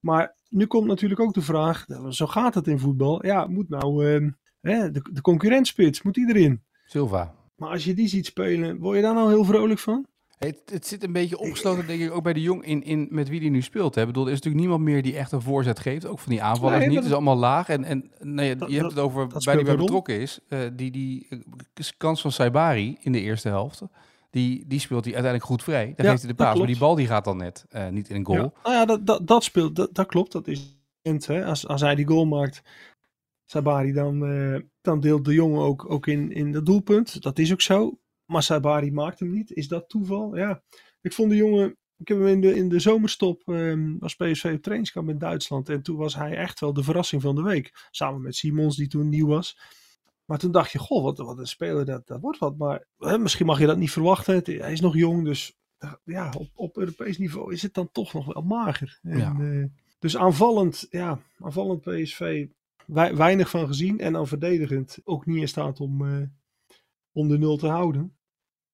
Maar 0.00 0.36
nu 0.48 0.66
komt 0.66 0.86
natuurlijk 0.86 1.20
ook 1.20 1.34
de 1.34 1.42
vraag, 1.42 1.86
zo 2.08 2.26
gaat 2.26 2.54
het 2.54 2.66
in 2.66 2.78
voetbal. 2.78 3.26
Ja, 3.26 3.46
moet 3.46 3.68
nou 3.68 4.32
Hè, 4.60 4.90
de, 4.90 5.08
de 5.12 5.20
concurrentspits, 5.20 6.02
moet 6.02 6.14
die 6.14 6.28
erin. 6.28 6.62
Silva. 6.86 7.34
Maar 7.56 7.70
als 7.70 7.84
je 7.84 7.94
die 7.94 8.08
ziet 8.08 8.26
spelen, 8.26 8.78
word 8.78 8.96
je 8.96 9.02
daar 9.02 9.14
nou 9.14 9.28
heel 9.28 9.44
vrolijk 9.44 9.78
van? 9.78 10.06
Het, 10.38 10.60
het 10.64 10.86
zit 10.86 11.02
een 11.04 11.12
beetje 11.12 11.38
opgesloten, 11.38 11.86
denk 11.86 12.00
ik, 12.00 12.12
ook 12.12 12.22
bij 12.22 12.32
de 12.32 12.40
jong 12.42 12.64
in, 12.64 12.82
in 12.84 13.06
met 13.10 13.28
wie 13.28 13.40
die 13.40 13.50
nu 13.50 13.62
speelt. 13.62 13.94
Hè. 13.94 14.00
Ik 14.00 14.06
bedoel, 14.06 14.24
er 14.26 14.30
is 14.32 14.36
natuurlijk 14.36 14.64
niemand 14.64 14.84
meer 14.84 15.02
die 15.02 15.16
echt 15.16 15.32
een 15.32 15.42
voorzet 15.42 15.78
geeft. 15.78 16.06
Ook 16.06 16.18
van 16.18 16.32
die 16.32 16.42
aanvallers 16.42 16.78
Nee, 16.78 16.88
niet. 16.88 16.96
Het 16.96 17.06
is 17.06 17.12
allemaal 17.12 17.36
laag. 17.36 17.68
En, 17.68 17.84
en 17.84 18.10
nee, 18.20 18.56
Dat- 18.56 18.70
je 18.70 18.76
hebt 18.76 18.90
het 18.90 18.98
over 18.98 19.28
dat 19.28 19.44
bij 19.44 19.54
die 19.56 19.64
een 19.66 19.70
rol. 19.76 19.84
betrokken 19.84 20.20
is. 20.20 20.38
eh, 20.48 20.60
die, 20.72 20.90
die 20.90 21.26
eh, 21.30 21.86
kans 21.96 22.20
van 22.20 22.32
Saibari 22.32 22.96
in 23.00 23.12
de 23.12 23.20
eerste 23.20 23.48
helft. 23.48 23.82
Die, 24.30 24.64
die 24.66 24.78
speelt 24.80 25.04
hij 25.04 25.14
uiteindelijk 25.14 25.52
goed 25.52 25.62
vrij. 25.62 25.92
Daar 25.96 26.06
Ja, 26.06 26.10
geeft 26.12 26.22
hij 26.22 26.30
de 26.32 26.36
paas. 26.36 26.58
Maar 26.58 26.66
die 26.66 26.78
bal 26.78 26.94
die 26.94 27.06
gaat 27.06 27.24
dan 27.24 27.36
net 27.36 27.64
eh, 27.68 27.88
niet 27.88 28.08
in 28.08 28.16
een 28.16 28.26
goal. 28.26 28.38
Ja. 28.38 28.52
Nou 28.62 28.74
ja, 28.74 28.84
dat, 28.84 29.06
dat, 29.06 29.26
dat 29.26 29.44
speelt, 29.44 29.76
dat, 29.76 29.94
dat 29.94 30.06
klopt. 30.06 30.32
Dat 30.32 30.46
is 30.48 30.76
hè. 31.02 31.44
als, 31.44 31.66
als 31.66 31.80
hij 31.80 31.94
die 31.94 32.06
goal 32.06 32.24
maakt, 32.26 32.62
Sabari, 33.44 33.92
dan, 33.92 34.18
dan 34.80 35.00
deelt 35.00 35.24
de 35.24 35.34
jongen 35.34 35.60
ook, 35.60 35.90
ook 35.90 36.06
in, 36.06 36.32
in 36.32 36.52
dat 36.52 36.66
doelpunt. 36.66 37.22
Dat 37.22 37.38
is 37.38 37.52
ook 37.52 37.60
zo. 37.60 37.98
Maar 38.26 38.42
Sabari 38.42 38.92
maakt 38.92 39.18
hem 39.20 39.30
niet. 39.30 39.50
Is 39.52 39.68
dat 39.68 39.88
toeval? 39.88 40.36
Ja. 40.36 40.62
Ik 41.00 41.12
vond 41.12 41.30
de 41.30 41.36
jongen, 41.36 41.76
ik 41.96 42.08
heb 42.08 42.18
hem 42.18 42.26
in 42.26 42.40
de, 42.40 42.54
in 42.54 42.68
de 42.68 42.78
zomerstop, 42.78 43.42
ehm 43.48 43.98
was 43.98 44.16
PSV 44.16 44.52
op 44.56 44.62
trainingskamp 44.62 45.08
in 45.08 45.18
Duitsland. 45.18 45.68
En 45.68 45.82
toen 45.82 45.96
was 45.96 46.14
hij 46.14 46.36
echt 46.36 46.60
wel 46.60 46.72
de 46.72 46.82
verrassing 46.82 47.22
van 47.22 47.34
de 47.34 47.42
week. 47.42 47.88
Samen 47.90 48.20
met 48.22 48.36
Simons, 48.36 48.76
die 48.76 48.88
toen 48.88 49.08
nieuw 49.08 49.26
was. 49.26 49.58
Maar 50.24 50.38
toen 50.38 50.50
dacht 50.52 50.72
je, 50.72 50.78
goh, 50.78 51.02
wat, 51.02 51.18
wat 51.18 51.38
een 51.38 51.46
speler, 51.46 51.84
dat, 51.84 52.06
dat 52.06 52.20
wordt 52.20 52.38
wat. 52.38 52.56
Maar 52.56 52.86
hè, 52.98 53.18
misschien 53.18 53.46
mag 53.46 53.58
je 53.60 53.66
dat 53.66 53.76
niet 53.78 53.90
verwachten. 53.90 54.34
Het- 54.34 54.46
hij 54.46 54.72
is 54.72 54.80
nog 54.80 54.94
jong, 54.96 55.24
dus 55.24 55.56
ja, 56.04 56.32
op, 56.38 56.48
op 56.54 56.76
Europees 56.76 57.18
niveau 57.18 57.52
is 57.52 57.62
het 57.62 57.74
dan 57.74 57.88
toch 57.92 58.12
nog 58.12 58.34
wel 58.34 58.42
mager. 58.42 58.98
En, 59.02 59.18
Ja. 59.18 59.36
eh, 59.40 59.64
dus 59.98 60.16
aanvallend, 60.16 60.86
ja, 60.90 61.20
aanvallend 61.38 61.80
PSV, 61.80 62.46
wei- 62.86 63.14
weinig 63.14 63.50
van 63.50 63.66
gezien. 63.66 63.98
En 64.00 64.12
dan 64.12 64.26
verdedigend 64.26 64.98
ook 65.04 65.26
niet 65.26 65.36
in 65.40 65.48
staat 65.48 65.80
om, 65.80 66.06
eh, 66.06 66.22
om 67.12 67.28
de 67.28 67.38
nul 67.38 67.56
te 67.56 67.66
houden. 67.68 68.15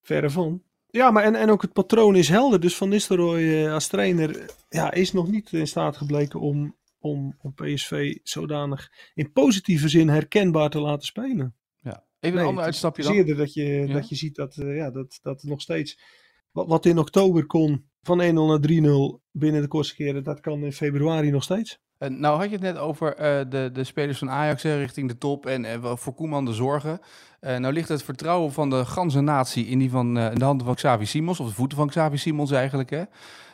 Verre 0.02 0.30
van. 0.30 0.62
Ja, 0.86 1.10
maar 1.10 1.24
en, 1.24 1.34
en 1.34 1.50
ook 1.50 1.62
het 1.62 1.72
patroon 1.72 2.16
is 2.16 2.28
helder. 2.28 2.60
Dus 2.60 2.76
Van 2.76 2.88
Nistelrooy 2.88 3.64
eh, 3.64 3.72
als 3.72 3.86
trainer 3.86 4.50
ja, 4.68 4.92
is 4.92 5.12
nog 5.12 5.30
niet 5.30 5.52
in 5.52 5.66
staat 5.66 5.96
gebleken 5.96 6.40
om, 6.40 6.76
om, 6.98 7.36
om 7.42 7.54
PSV 7.54 8.16
zodanig 8.22 8.90
in 9.14 9.32
positieve 9.32 9.88
zin 9.88 10.08
herkenbaar 10.08 10.70
te 10.70 10.80
laten 10.80 11.06
spelen. 11.06 11.54
Ja. 11.80 12.04
Even 12.20 12.36
Nee, 12.36 12.44
een 12.44 12.50
ander 12.50 12.64
uitstapje 12.64 13.02
dan. 13.02 13.36
Dat 13.36 13.54
je, 13.54 13.64
Ja. 13.64 13.92
dat 13.92 14.08
je 14.08 14.14
ziet 14.14 14.34
dat, 14.34 14.56
eh, 14.56 14.76
ja, 14.76 14.90
dat, 14.90 15.18
dat 15.22 15.42
nog 15.42 15.60
steeds. 15.60 15.98
Wat, 16.50 16.66
wat 16.66 16.86
in 16.86 16.98
oktober 16.98 17.46
kon 17.46 17.90
van 18.02 18.20
1-0 18.20 18.24
naar 18.32 18.60
3-0 18.60 19.20
binnen 19.30 19.62
de 19.62 19.68
kortste 19.68 19.94
keren, 19.94 20.24
dat 20.24 20.40
kan 20.40 20.64
in 20.64 20.72
februari 20.72 21.30
nog 21.30 21.42
steeds. 21.42 21.80
Eh, 22.02 22.10
nou 22.10 22.36
had 22.36 22.46
je 22.46 22.52
het 22.52 22.60
net 22.60 22.78
over 22.78 23.14
eh, 23.14 23.40
de, 23.48 23.70
de 23.72 23.84
spelers 23.84 24.18
van 24.18 24.30
Ajax 24.30 24.62
richting 24.62 25.08
de 25.08 25.18
top 25.18 25.46
en 25.46 25.64
eh, 25.64 25.96
voor 25.96 26.14
Koeman 26.14 26.44
de 26.44 26.52
zorgen. 26.52 27.00
Nou 27.40 27.72
ligt 27.72 27.88
het 27.88 28.02
vertrouwen 28.02 28.52
van 28.52 28.70
de 28.70 28.84
ganse 28.84 29.20
natie 29.20 29.66
in, 29.66 29.78
die 29.78 29.90
van, 29.90 30.18
in 30.18 30.38
de 30.38 30.44
handen 30.44 30.66
van 30.66 30.74
Xavi 30.74 31.06
Simons, 31.06 31.40
of 31.40 31.48
de 31.48 31.54
voeten 31.54 31.78
van 31.78 31.88
Xavi 31.88 32.16
Simons 32.16 32.50
eigenlijk. 32.50 32.90
Hè? 32.90 33.02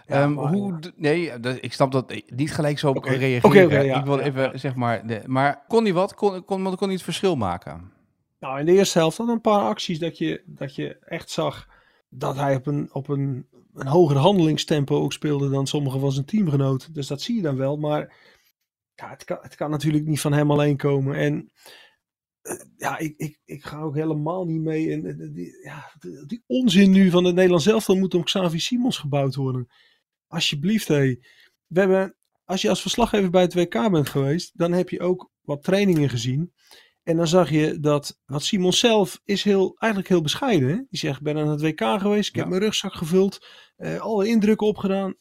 Ehm, 0.06 0.32
hoe, 0.32 0.78
nee, 0.96 1.32
ik 1.60 1.72
snap 1.72 1.92
dat 1.92 2.22
niet 2.26 2.54
gelijk 2.54 2.78
zo 2.78 2.90
Oké. 2.90 3.10
reageren. 3.10 3.84
Ja, 3.84 3.98
ik 3.98 4.04
wil 4.04 4.18
ja, 4.18 4.24
even 4.24 4.60
zeg 4.60 4.74
maar, 4.74 5.06
de, 5.06 5.22
maar 5.26 5.64
kon 5.68 5.84
hij 5.84 5.92
wat? 5.92 6.14
Kon, 6.14 6.44
kon, 6.44 6.62
kon, 6.62 6.76
kon 6.76 6.86
hij 6.86 6.96
het 6.96 7.02
verschil 7.02 7.36
maken? 7.36 7.92
Nou, 8.40 8.58
in 8.58 8.66
de 8.66 8.72
eerste 8.72 8.98
helft 8.98 9.16
had 9.16 9.28
een 9.28 9.40
paar 9.40 9.60
acties 9.60 9.98
dat 9.98 10.18
je, 10.18 10.42
dat 10.46 10.74
je 10.74 10.98
echt 10.98 11.30
zag 11.30 11.68
dat 12.08 12.36
hij 12.36 12.54
op 12.54 12.66
een, 12.66 12.88
op 12.92 13.08
een, 13.08 13.46
een 13.74 13.86
hoger 13.86 14.16
handelingstempo 14.16 15.02
ook 15.02 15.12
speelde 15.12 15.50
dan 15.50 15.66
sommige 15.66 15.98
van 15.98 16.12
zijn 16.12 16.26
teamgenoten. 16.26 16.92
Dus 16.92 17.06
dat 17.06 17.22
zie 17.22 17.36
je 17.36 17.42
dan 17.42 17.56
wel. 17.56 17.76
Maar 17.76 18.12
ja, 19.00 19.08
het, 19.08 19.24
kan, 19.24 19.38
het 19.40 19.54
kan 19.54 19.70
natuurlijk 19.70 20.06
niet 20.06 20.20
van 20.20 20.32
hem 20.32 20.50
alleen 20.50 20.76
komen. 20.76 21.16
En 21.16 21.50
eh, 22.42 22.60
ja, 22.76 22.98
ik, 22.98 23.14
ik, 23.16 23.40
ik 23.44 23.64
ga 23.64 23.80
ook 23.80 23.94
helemaal 23.94 24.44
niet 24.44 24.60
mee. 24.60 24.92
En, 24.92 25.06
eh, 25.06 25.34
die, 25.34 25.62
ja, 25.62 25.92
die, 26.26 26.42
onzin 26.46 26.90
nu 26.90 27.10
van 27.10 27.24
het 27.24 27.34
Nederlands 27.34 27.66
elftal 27.66 27.96
moet 27.96 28.14
om 28.14 28.24
Xavi 28.24 28.58
Simons 28.58 28.98
gebouwd 28.98 29.34
worden. 29.34 29.68
Alsjeblieft, 30.26 30.88
hé. 30.88 31.16
We 31.66 31.80
hebben, 31.80 32.16
als 32.44 32.62
je 32.62 32.68
als 32.68 32.80
verslaggever 32.80 33.30
bij 33.30 33.42
het 33.42 33.54
WK 33.54 33.90
bent 33.90 34.08
geweest, 34.08 34.58
dan 34.58 34.72
heb 34.72 34.88
je 34.88 35.00
ook 35.00 35.30
wat 35.40 35.62
trainingen 35.62 36.08
gezien. 36.08 36.52
En 37.02 37.16
dan 37.16 37.28
zag 37.28 37.50
je 37.50 37.80
dat, 37.80 38.20
wat 38.26 38.42
Simon 38.42 38.72
zelf 38.72 39.20
is 39.24 39.42
heel, 39.42 39.76
eigenlijk 39.78 40.12
heel 40.12 40.22
bescheiden. 40.22 40.68
Hè? 40.68 40.74
Die 40.74 40.98
zegt, 40.98 41.16
ik 41.16 41.22
ben 41.22 41.36
aan 41.36 41.48
het 41.48 41.60
WK 41.60 41.80
geweest, 41.80 42.28
ik 42.28 42.34
heb 42.34 42.48
mijn 42.48 42.62
rugzak 42.62 42.94
gevuld, 42.94 43.46
eh, 43.76 44.00
alle 44.00 44.28
indrukken 44.28 44.66
opgedaan. 44.66 45.14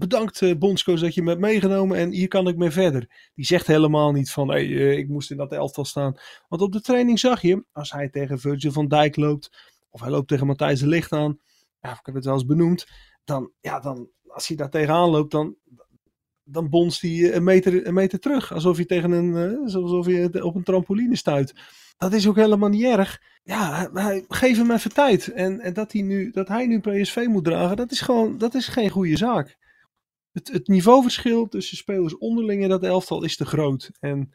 Bedankt 0.00 0.42
eh 0.42 0.56
bondscoach 0.58 1.00
dat 1.00 1.14
je 1.14 1.22
me 1.22 1.28
hebt 1.28 1.40
meegenomen 1.40 1.98
en 1.98 2.10
hier 2.10 2.28
kan 2.28 2.48
ik 2.48 2.56
mee 2.56 2.70
verder. 2.70 3.30
Die 3.34 3.44
zegt 3.44 3.66
helemaal 3.66 4.12
niet 4.12 4.30
van, 4.30 4.52
eh, 4.52 4.98
ik 4.98 5.08
moest 5.08 5.30
in 5.30 5.36
dat 5.36 5.52
elftal 5.52 5.84
staan. 5.84 6.16
Want 6.48 6.62
op 6.62 6.72
de 6.72 6.80
training 6.80 7.18
zag 7.18 7.42
je, 7.42 7.64
als 7.72 7.92
hij 7.92 8.08
tegen 8.08 8.38
Virgil 8.38 8.72
van 8.72 8.88
Dijk 8.88 9.16
loopt, 9.16 9.50
of 9.90 10.00
hij 10.00 10.10
loopt 10.10 10.28
tegen 10.28 10.46
Matthijs 10.46 10.80
de 10.80 10.86
Ligt 10.86 11.12
aan, 11.12 11.38
ja, 11.80 11.90
ik 11.90 12.00
heb 12.02 12.14
het 12.14 12.24
wel 12.24 12.34
eens 12.34 12.46
benoemd, 12.46 12.86
dan, 13.24 13.52
ja, 13.60 13.80
dan 13.80 14.08
als 14.26 14.48
hij 14.48 14.56
daar 14.56 14.70
tegenaan 14.70 15.10
loopt, 15.10 15.30
dan, 15.30 15.56
dan 16.44 16.68
bonst 16.68 17.00
hij 17.00 17.10
eh, 17.10 17.34
een 17.34 17.44
meter, 17.44 17.86
een 17.86 17.94
meter 17.94 18.18
terug. 18.18 18.52
Alsof 18.52 18.78
je 18.78 18.86
tegen 18.86 19.10
een, 19.10 19.58
alsof 19.64 20.06
je 20.06 20.44
op 20.44 20.54
een 20.54 20.64
trampoline 20.64 21.16
stuit. 21.16 21.54
Dat 21.96 22.12
is 22.12 22.28
ook 22.28 22.36
helemaal 22.36 22.68
niet 22.68 22.84
erg. 22.84 23.22
Ja, 23.42 23.90
geef 24.28 24.56
hem 24.56 24.70
even 24.70 24.92
tijd. 24.92 25.28
En, 25.28 25.60
en 25.60 25.72
dat, 25.72 25.92
hij 25.92 26.02
nu, 26.02 26.30
dat 26.30 26.48
hij 26.48 26.66
nu 26.66 26.80
PSV 26.80 27.26
moet 27.28 27.44
dragen, 27.44 27.76
dat 27.76 27.90
is 27.90 28.00
gewoon, 28.00 28.38
dat 28.38 28.54
is 28.54 28.68
geen 28.68 28.90
goede 28.90 29.16
zaak. 29.16 29.58
Het, 30.32 30.48
het 30.52 30.68
niveauverschil 30.68 31.48
tussen 31.48 31.76
spelers 31.76 32.18
onderling 32.18 32.62
in 32.62 32.68
dat 32.68 32.82
elftal 32.82 33.24
is 33.24 33.36
te 33.36 33.44
groot. 33.44 33.90
En 34.00 34.34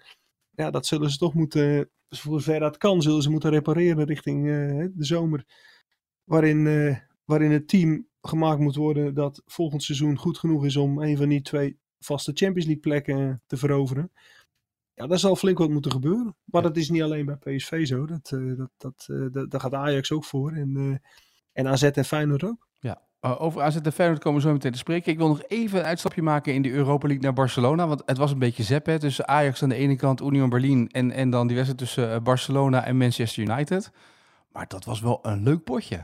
ja, 0.52 0.72
dat 0.72 0.86
zullen 0.86 1.10
ze 1.10 1.18
toch 1.18 1.34
moeten, 1.34 1.90
voor 2.10 2.42
zover 2.42 2.60
dat 2.60 2.78
kan, 2.78 3.02
zullen 3.02 3.22
ze 3.22 3.30
moeten 3.30 3.50
repareren 3.50 4.06
richting 4.06 4.48
eh, 4.48 4.86
de 4.94 5.06
zomer. 5.06 5.46
Waarin, 6.24 6.68
eh, 6.68 6.98
waarin 7.25 7.52
het 7.52 7.68
team 7.68 8.08
gemaakt 8.22 8.60
moet 8.60 8.75
worden 8.75 9.14
dat 9.14 9.42
volgend 9.46 9.84
seizoen 9.84 10.18
goed 10.18 10.38
genoeg 10.38 10.66
is 10.66 10.75
om 10.75 11.02
een 11.02 11.18
van 11.18 11.30
die 11.30 11.42
twee 11.42 11.78
vaste 12.00 12.32
Champions 12.34 12.66
League 12.66 12.84
plekken 12.84 13.42
te 13.48 13.58
veroveren. 13.58 14.12
Ja, 14.96 15.08
daar 15.08 15.20
zal 15.20 15.36
flink 15.36 15.58
wat 15.58 15.70
moeten 15.70 15.92
gebeuren. 15.92 16.36
Maar 16.44 16.62
dat 16.62 16.78
is 16.78 16.90
niet 16.90 17.02
alleen 17.02 17.25
bij 17.25 17.36
PSV 17.36 17.86
zo. 17.88 18.06
Dat, 18.06 18.32
eh, 18.32 18.58
dat, 18.58 18.70
dat, 18.78 19.06
eh, 19.10 19.25
dat, 19.32 19.52
daar 19.52 19.60
gaat 19.60 19.74
Ajax 19.74 20.12
ook 20.12 20.25
voor. 20.25 20.52
En, 20.52 20.75
eh, 20.75 21.10
en 21.52 21.68
AZ 21.68 21.84
en 21.84 22.06
Feyenoord 22.06 22.44
ook. 22.44 22.64
Uh, 23.25 23.41
over 23.41 23.62
AZ 23.62 23.75
en 23.75 23.91
Feyenoord 23.91 24.22
komen 24.22 24.41
we 24.41 24.48
zo 24.48 24.53
meteen 24.53 24.72
te 24.72 24.77
spreken. 24.77 25.12
Ik 25.12 25.17
wil 25.17 25.27
nog 25.27 25.41
even 25.48 25.79
een 25.79 25.86
uitstapje 25.86 26.22
maken 26.22 26.53
in 26.53 26.62
de 26.62 26.72
Europa 26.72 27.08
League 27.08 27.24
naar 27.24 27.34
Barcelona. 27.34 27.88
Want 27.88 28.01
het 28.05 28.17
was 28.17 28.32
een 28.32 28.39
beetje 28.39 28.63
zep 28.63 28.86
hè, 28.86 29.00
tussen 29.00 29.27
Ajax 29.27 29.63
aan 29.63 29.70
de 29.70 29.75
ene 29.75 29.96
kant, 29.96 30.22
Union 30.22 30.50
Berlin... 30.50 30.89
en, 30.91 31.12
en 31.12 31.29
dan 31.29 31.48
die 31.48 31.55
wedstrijd 31.55 31.82
tussen 31.86 32.13
eh, 32.13 32.20
Barcelona 32.22 32.86
en 32.86 32.98
Manchester 32.98 33.44
United. 33.44 33.91
Maar 34.51 34.65
dat 34.67 34.86
was 34.86 35.01
wel 35.01 35.20
een 35.22 35.44
leuk 35.44 35.63
potje. 35.63 36.03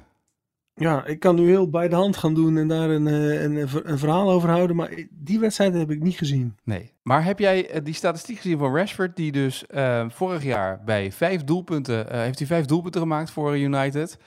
Ja, 0.75 1.05
ik 1.05 1.19
kan 1.19 1.35
nu 1.35 1.47
heel 1.47 1.69
bij 1.69 1.87
de 1.87 1.95
hand 1.95 2.17
gaan 2.17 2.33
doen 2.33 2.57
en 2.57 2.67
daar 2.67 2.89
een, 2.89 3.07
eh, 3.07 3.41
een, 3.43 3.67
een 3.83 3.97
verhaal 3.99 4.31
over 4.31 4.49
houden. 4.49 4.75
Maar 4.75 4.93
die 5.09 5.39
wedstrijd 5.39 5.73
heb 5.73 5.91
ik 5.91 6.03
niet 6.03 6.17
gezien. 6.17 6.57
Nee. 6.63 6.91
Maar 7.01 7.23
heb 7.23 7.39
jij 7.39 7.69
eh, 7.69 7.83
die 7.83 7.93
statistiek 7.93 8.37
gezien 8.37 8.57
van 8.57 8.75
Rashford... 8.75 9.15
die 9.15 9.31
dus 9.31 9.65
eh, 9.65 10.05
vorig 10.09 10.43
jaar 10.43 10.81
bij 10.85 11.11
vijf 11.11 11.43
doelpunten... 11.43 12.09
eh, 12.09 12.19
heeft 12.19 12.37
hij 12.37 12.47
vijf 12.47 12.65
doelpunten 12.65 13.01
gemaakt 13.01 13.31
voor 13.31 13.57
United... 13.57 14.17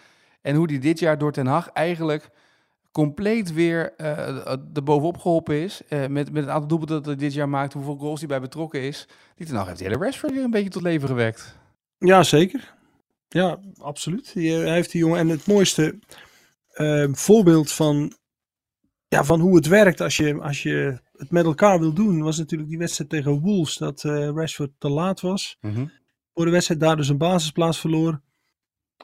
En 0.44 0.54
hoe 0.54 0.66
die 0.66 0.78
dit 0.78 0.98
jaar 0.98 1.18
door 1.18 1.32
Ten 1.32 1.46
Hag 1.46 1.68
eigenlijk 1.68 2.30
compleet 2.94 3.52
weer 3.52 3.94
uh, 3.96 4.46
er 4.74 4.82
bovenop 4.82 5.18
geholpen 5.18 5.62
is. 5.62 5.82
Uh, 5.88 6.06
met, 6.06 6.32
met 6.32 6.42
een 6.42 6.50
aantal 6.50 6.68
doelpunten 6.68 6.96
dat 6.96 7.06
hij 7.06 7.16
dit 7.16 7.32
jaar 7.32 7.48
maakt. 7.48 7.72
Hoeveel 7.72 7.96
goals 7.96 8.18
hij 8.18 8.28
bij 8.28 8.40
betrokken 8.40 8.80
is. 8.82 9.08
Die 9.34 9.46
Ten 9.46 9.66
heeft 9.66 9.78
de 9.78 9.84
hele 9.84 10.04
Rashford 10.04 10.32
weer 10.32 10.42
een 10.42 10.50
beetje 10.50 10.70
tot 10.70 10.82
leven 10.82 11.08
gewekt. 11.08 11.58
Ja, 11.98 12.22
zeker. 12.22 12.74
Ja, 13.28 13.58
absoluut. 13.78 14.34
Hij 14.34 14.72
heeft 14.72 14.90
die 14.90 15.00
jongen. 15.00 15.18
En 15.18 15.28
het 15.28 15.46
mooiste 15.46 15.98
uh, 16.74 17.08
voorbeeld 17.12 17.72
van, 17.72 18.12
ja, 19.08 19.24
van 19.24 19.40
hoe 19.40 19.56
het 19.56 19.66
werkt 19.66 20.00
als 20.00 20.16
je, 20.16 20.40
als 20.40 20.62
je 20.62 21.00
het 21.12 21.30
met 21.30 21.44
elkaar 21.44 21.78
wil 21.78 21.92
doen... 21.92 22.22
was 22.22 22.38
natuurlijk 22.38 22.70
die 22.70 22.78
wedstrijd 22.78 23.10
tegen 23.10 23.40
Wolves. 23.40 23.76
Dat 23.76 24.02
Rashford 24.02 24.70
te 24.78 24.88
laat 24.88 25.20
was. 25.20 25.56
Mm 25.60 25.74
-hmm. 25.74 25.90
Voor 26.34 26.44
de 26.44 26.50
wedstrijd 26.50 26.80
daar 26.80 26.96
dus 26.96 27.08
een 27.08 27.18
basisplaats 27.18 27.80
verloor. 27.80 28.20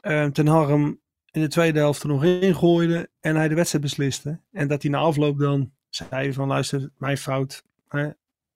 Uh, 0.01 0.25
Ten 0.25 0.47
Hag 0.47 0.67
hem 0.67 1.00
in 1.31 1.41
de 1.41 1.47
tweede 1.47 1.79
helft 1.79 2.03
er 2.03 2.09
nog 2.09 2.23
in 2.23 2.55
gooide 2.55 3.09
en 3.19 3.35
hij 3.35 3.47
de 3.47 3.55
wedstrijd 3.55 3.83
besliste. 3.83 4.39
En 4.51 4.67
dat 4.67 4.81
hij 4.81 4.91
na 4.91 4.97
afloop 4.97 5.39
dan 5.39 5.71
zei 5.89 6.33
van 6.33 6.47
luister, 6.47 6.89
mijn 6.97 7.17
fout. 7.17 7.63
Hè? 7.87 8.09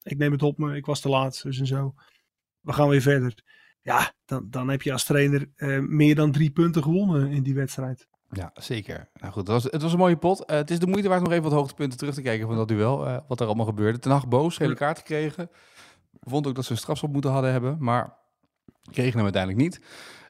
Ik 0.04 0.18
neem 0.18 0.32
het 0.32 0.44
op 0.44 0.58
me, 0.58 0.76
ik 0.76 0.86
was 0.86 1.00
te 1.00 1.10
laat, 1.10 1.44
dus 1.44 1.60
en 1.60 1.68
zo. 1.68 1.94
We 2.62 2.74
gaan 2.74 2.90
weer 2.90 3.02
verder. 3.02 3.44
Ja, 3.82 4.14
dan, 4.26 4.48
dan 4.50 4.70
heb 4.70 4.82
je 4.82 4.92
als 4.92 5.04
trainer 5.04 5.50
uh, 5.58 5.80
meer 5.80 6.16
dan 6.16 6.32
drie 6.32 6.52
punten 6.52 6.84
gewonnen 6.84 7.32
in 7.32 7.44
die 7.44 7.56
wedstrijd. 7.56 8.08
Ja, 8.30 8.52
zeker. 8.54 9.10
Nou 9.14 9.34
goed, 9.34 9.48
het 9.48 9.52
was, 9.52 9.64
het 9.64 9.82
was 9.82 9.92
een 9.92 9.98
mooie 9.98 10.18
pot. 10.18 10.40
Uh, 10.40 10.46
het 10.46 10.72
is 10.72 10.80
de 10.80 10.88
moeite 10.88 11.08
waard 11.08 11.24
nog 11.24 11.32
even 11.32 11.44
wat 11.44 11.52
hoogtepunten 11.52 11.98
terug 11.98 12.14
te 12.14 12.22
kijken 12.22 12.48
van 12.48 12.56
dat 12.56 12.68
duel. 12.68 13.08
Uh, 13.08 13.18
wat 13.28 13.40
er 13.40 13.46
allemaal 13.46 13.66
gebeurde. 13.66 14.00
Ten 14.00 14.12
Hag 14.12 14.28
boos, 14.28 14.58
gele 14.58 14.76
kaart 14.76 14.98
gekregen. 14.98 15.50
Vond 16.22 16.48
ook 16.48 16.56
dat 16.56 16.66
ze 16.66 16.72
een 16.72 16.78
strafschop 16.78 17.12
moeten 17.12 17.32
hadden 17.32 17.52
hebben, 17.52 17.78
maar 17.80 18.18
kregen 18.92 19.14
hem 19.14 19.24
uiteindelijk 19.24 19.64
niet. 19.64 19.82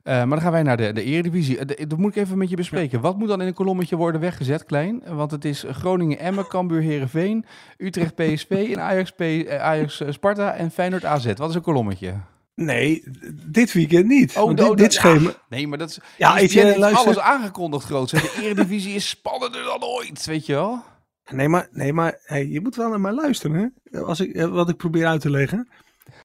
Uh, 0.08 0.14
maar 0.14 0.28
dan 0.28 0.42
gaan 0.42 0.52
wij 0.52 0.64
naar 0.64 0.78
de, 0.78 0.94
de 0.94 1.04
Eredivisie. 1.04 1.66
De, 1.66 1.88
dat 1.88 1.98
moet 1.98 2.16
ik 2.16 2.24
even 2.24 2.38
met 2.38 2.50
je 2.50 2.56
bespreken. 2.56 3.02
Wat 3.02 3.18
moet 3.18 3.28
dan 3.28 3.42
in 3.42 3.48
een 3.48 3.54
kolommetje 3.54 3.96
worden 3.96 4.22
weggezet, 4.22 4.66
Klein? 4.66 5.04
Want 5.08 5.32
het 5.32 5.46
is 5.46 5.66
Groningen, 5.70 6.20
Emmen, 6.20 6.48
Cambuur, 6.48 6.82
Herenveen, 6.82 7.46
Utrecht, 7.78 8.16
PSV 8.16 8.70
en 8.74 8.82
Ajax, 8.82 9.12
P, 9.12 9.22
Ajax 9.50 10.02
Sparta 10.10 10.54
en 10.54 10.72
Feyenoord 10.72 11.06
AZ. 11.06 11.34
Wat 11.34 11.50
is 11.50 11.56
een 11.56 11.62
kolommetje? 11.62 12.14
Nee, 12.56 13.04
dit 13.46 13.74
weekend 13.74 14.06
niet. 14.06 14.38
Oh, 14.38 14.56
dit, 14.56 14.78
dit 14.78 14.94
ja. 14.94 15.00
schema... 15.00 15.34
Nee, 15.50 15.68
maar 15.68 15.78
dat 15.78 15.90
is... 15.90 16.00
Ja, 16.18 16.38
ik, 16.38 16.52
eh, 16.52 16.78
luister- 16.78 17.06
alles 17.06 17.20
aangekondigd, 17.20 17.86
groot. 17.86 18.10
De 18.10 18.40
Eredivisie 18.42 18.96
is 18.96 19.10
spannender 19.10 19.64
dan 19.64 19.84
ooit, 19.84 20.26
weet 20.26 20.46
je 20.46 20.54
wel? 20.54 20.84
Nee, 21.32 21.50
maar, 21.50 21.68
nee, 21.72 21.94
maar 21.94 22.20
hey, 22.24 22.48
je 22.48 22.62
moet 22.62 22.76
wel 22.76 22.90
naar 22.90 23.02
mij 23.02 23.14
luisteren. 23.14 23.74
Hè? 23.92 24.02
Als 24.02 24.20
ik, 24.20 24.34
eh, 24.34 24.46
wat 24.46 24.70
ik 24.70 24.78
probeer 24.78 25.06
uit 25.06 25.22
te 25.22 25.30
leggen. 25.30 25.68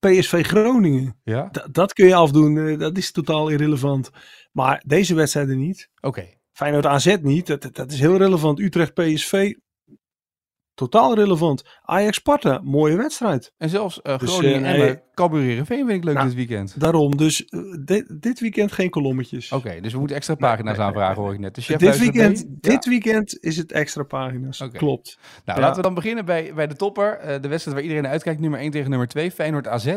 PSV 0.01 0.47
Groningen, 0.47 1.17
Ja? 1.25 1.49
d- 1.51 1.69
dat 1.73 1.93
kun 1.93 2.07
je 2.07 2.15
afdoen. 2.15 2.59
eh, 2.69 2.79
dat 2.79 2.97
is 2.97 3.11
totaal 3.13 3.49
irrelevant. 3.49 4.11
Maar 4.53 4.83
deze 4.87 5.15
wedstrijden 5.15 5.59
niet. 5.59 5.89
Oké. 6.01 6.27
Feyenoord 6.53 6.87
AZ 6.87 7.17
niet. 7.23 7.47
Dat, 7.47 7.69
dat 7.73 7.93
is 7.93 8.01
heel 8.01 8.17
relevant. 8.17 8.59
Utrecht 8.61 8.95
PSV, 8.95 9.55
totaal 10.81 11.15
relevant. 11.15 11.65
Ajax 11.83 12.17
Sparta, 12.17 12.61
mooie 12.65 12.97
wedstrijd. 12.97 13.53
En 13.59 13.69
zelfs 13.69 14.03
eh 14.03 14.19
Dus, 14.19 14.31
Groningen 14.31 14.65
eh, 14.65 14.83
en 14.83 14.89
uh, 14.89 14.95
Cambuur 15.15 15.43
Heerenveen 15.43 15.87
vind 15.87 15.99
ik 15.99 16.05
leuk 16.05 16.15
Nou, 16.15 16.27
dit 16.27 16.37
weekend. 16.37 16.81
Daarom, 16.81 17.17
dus 17.17 17.45
eh, 17.45 17.61
dit, 17.85 18.23
dit 18.23 18.41
weekend 18.41 18.73
geen 18.73 18.91
kolommetjes. 18.91 19.53
Oké, 19.53 19.81
dus 19.81 19.93
we 19.93 19.99
moeten 19.99 20.17
extra 20.17 20.35
pagina's 20.35 20.77
nee, 20.77 20.87
aanvragen, 20.87 21.15
nee, 21.17 21.25
hoor 21.25 21.35
ik 21.35 21.41
net. 21.41 21.55
De 21.55 21.61
chef 21.61 21.79
Dit 21.79 21.99
weekend, 21.99 22.45
mee. 22.45 22.57
dit 22.61 22.85
Ja. 22.85 22.91
weekend 22.91 23.39
is 23.41 23.57
het 23.57 23.73
extra 23.73 24.03
pagina's. 24.03 24.61
Oké. 24.61 24.79
Klopt. 24.79 25.19
Nou, 25.45 25.59
Ja. 25.59 25.65
laten 25.65 25.77
we 25.77 25.83
dan 25.83 25.95
beginnen 25.95 26.25
bij, 26.25 26.53
bij 26.55 26.67
de 26.67 26.77
topper. 26.77 27.19
Eh, 27.19 27.41
de 27.41 27.49
wedstrijd 27.49 27.77
waar 27.77 27.87
iedereen 27.87 28.07
uitkijkt, 28.11 28.41
nummer 28.41 28.61
1 28.61 28.71
tegen 28.71 28.91
nummer 28.91 29.09
2, 29.09 29.31
Feyenoord 29.31 29.69
AZ. 29.69 29.97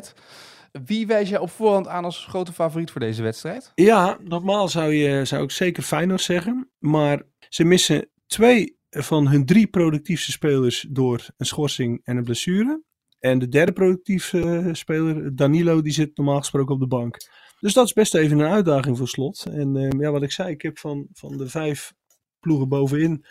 Wie 0.86 1.08
wijs 1.08 1.30
jij 1.30 1.40
op 1.40 1.50
voorhand 1.50 1.88
aan 1.88 2.06
als 2.06 2.25
grote 2.30 2.54
favoriet 2.54 2.92
voor 2.92 3.02
deze 3.02 3.24
wedstrijd? 3.24 3.72
Ja, 3.75 4.18
normaal 4.24 4.68
zou, 4.68 4.94
je, 4.94 5.25
zou 5.25 5.44
ik 5.44 5.52
zeker 5.52 5.84
Feyenoord 5.84 6.22
zeggen. 6.22 6.70
Maar 6.80 7.22
ze 7.50 7.63
missen 7.63 8.10
twee 8.28 8.78
van 9.02 9.28
hun 9.28 9.46
drie 9.46 9.68
productiefste 9.68 10.32
spelers 10.32 10.86
door 10.90 11.28
een 11.38 11.46
schorsing 11.46 12.02
en 12.04 12.18
een 12.18 12.24
blessure. 12.24 12.84
En 13.20 13.40
de 13.40 13.48
derde 13.48 13.72
productieve 13.72 14.42
eh, 14.42 14.74
speler, 14.74 15.36
Danilo, 15.36 15.82
die 15.82 15.94
zit 15.94 16.18
normaal 16.18 16.40
gesproken 16.40 16.74
op 16.74 16.80
de 16.80 16.88
bank. 16.88 17.18
Dus 17.60 17.74
dat 17.74 17.86
is 17.86 17.94
best 17.94 18.16
even 18.16 18.40
een 18.40 18.52
uitdaging 18.52 18.98
voor 18.98 19.08
slot. 19.08 19.46
En 19.46 19.76
eh, 19.76 20.00
ja, 20.00 20.12
wat 20.12 20.24
ik 20.24 20.32
zei, 20.32 20.50
ik 20.50 20.62
heb 20.62 20.80
van, 20.80 21.08
van 21.14 21.38
de 21.38 21.50
vijf 21.50 21.94
ploegen 22.40 22.70
bovenin 22.70 23.26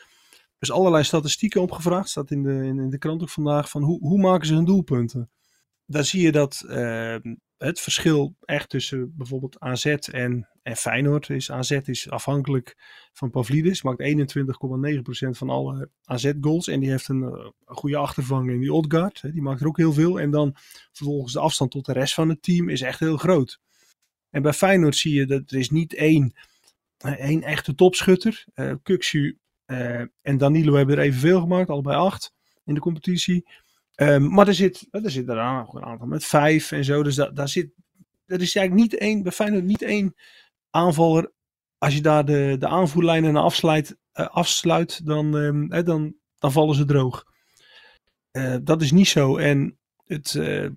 dus 0.59 0.73
allerlei 0.73 1.05
statistieken 1.05 1.61
opgevraagd. 1.61 2.09
Staat 2.09 2.31
in 2.31 2.43
de, 2.43 2.53
in, 2.53 2.79
in 2.79 2.91
de 2.91 2.99
krant 2.99 3.23
ook 3.23 3.31
vandaag 3.31 3.71
van 3.71 3.83
hoe, 3.83 3.99
hoe 4.01 4.19
maken 4.19 4.47
ze 4.47 4.55
hun 4.55 4.65
doelpunten. 4.65 5.31
Daar 5.93 6.05
zie 6.05 6.23
je 6.23 6.33
dat 6.33 6.65
eh, 6.69 7.17
het 7.57 7.81
verschil 7.81 8.37
echt 8.41 8.69
tussen 8.69 9.17
bijvoorbeeld 9.17 9.61
AZ 9.61 9.85
en, 9.87 10.49
en 10.63 10.77
Feyenoord 10.77 11.29
is. 11.29 11.51
AZ 11.51 11.71
is 11.71 12.11
afhankelijk 12.11 12.77
van 13.13 13.31
Pavlidis, 13.31 13.83
maakt 13.83 14.03
21,9% 14.03 15.29
van 15.31 15.51
alle 15.51 15.91
AZ-goals. 16.05 16.69
En 16.69 16.81
die 16.81 16.91
heeft 16.91 17.09
een, 17.09 17.23
eh, 17.23 17.49
goede 17.65 17.97
achtervang 17.97 18.51
in 18.51 18.61
die 18.61 18.73
Odgaard, 18.73 19.23
hè, 19.23 19.33
die 19.33 19.43
maakt 19.43 19.61
er 19.61 19.67
ook 19.67 19.77
heel 19.77 19.93
veel. 19.93 20.21
En 20.21 20.31
dan 20.31 20.57
vervolgens 20.93 21.33
de 21.33 21.41
afstand 21.41 21.71
tot 21.71 21.87
de 21.87 21.93
rest 21.93 22.15
van 22.15 22.29
het 22.29 22.43
team 22.43 22.69
is 22.69 22.81
echt 22.81 23.01
heel 23.01 23.17
groot. 23.17 23.61
En 24.31 24.43
bij 24.43 24.53
Feyenoord 24.53 24.97
zie 24.97 25.15
je 25.15 25.27
dat 25.27 25.51
er 25.51 25.59
is 25.59 25.71
niet 25.71 25.95
één, 25.95 26.35
eh, 26.97 27.13
één 27.13 27.43
echte 27.43 27.75
topschutter. 27.75 28.45
Kuksu 28.83 29.41
eh, 29.73 30.05
en 30.23 30.39
Danilo 30.39 30.75
hebben 30.75 30.97
er 30.97 31.03
evenveel 31.03 31.41
gemaakt, 31.41 31.71
allebei 31.71 31.97
acht 31.97 32.33
in 32.65 32.75
de 32.75 32.81
competitie. 32.81 33.47
Ehm, 33.95 34.29
maar 34.29 34.49
er 34.49 34.55
zit, 34.55 34.87
er 34.91 35.11
zit 35.11 35.29
aan- 35.31 35.57
nog 35.57 35.75
een 35.75 35.85
aantal 35.85 36.07
met 36.07 36.25
vijf 36.25 36.73
en 36.73 36.85
zo. 36.85 37.03
Dus 37.03 37.15
da- 37.15 37.31
daar 37.31 37.49
zit, 37.49 37.71
er 38.27 38.41
is 38.41 38.55
eigenlijk 38.57 38.91
niet 38.91 39.01
één, 39.01 39.23
bij 39.23 39.33
Feyenoord 39.33 39.65
niet 39.65 39.83
één 39.83 40.15
aanvaller. 40.71 41.33
Als 41.79 41.95
je 41.95 42.01
daar 42.01 42.25
de, 42.25 42.57
de 42.59 42.69
aanvoerlijnen 42.69 43.37
afsluit, 43.37 43.97
eh, 44.13 44.29
afsluit 44.29 45.07
dan, 45.07 45.37
ehm, 45.39 45.71
hè, 45.73 45.83
dan, 45.83 46.15
dan 46.39 46.53
vallen 46.53 46.75
ze 46.75 46.85
droog. 46.85 47.25
Eh, 48.31 48.57
dat 48.63 48.83
is 48.83 48.93
niet 48.93 49.09
zo. 49.09 49.37
En 49.37 49.79
het 50.05 50.35
eh, 50.35 50.69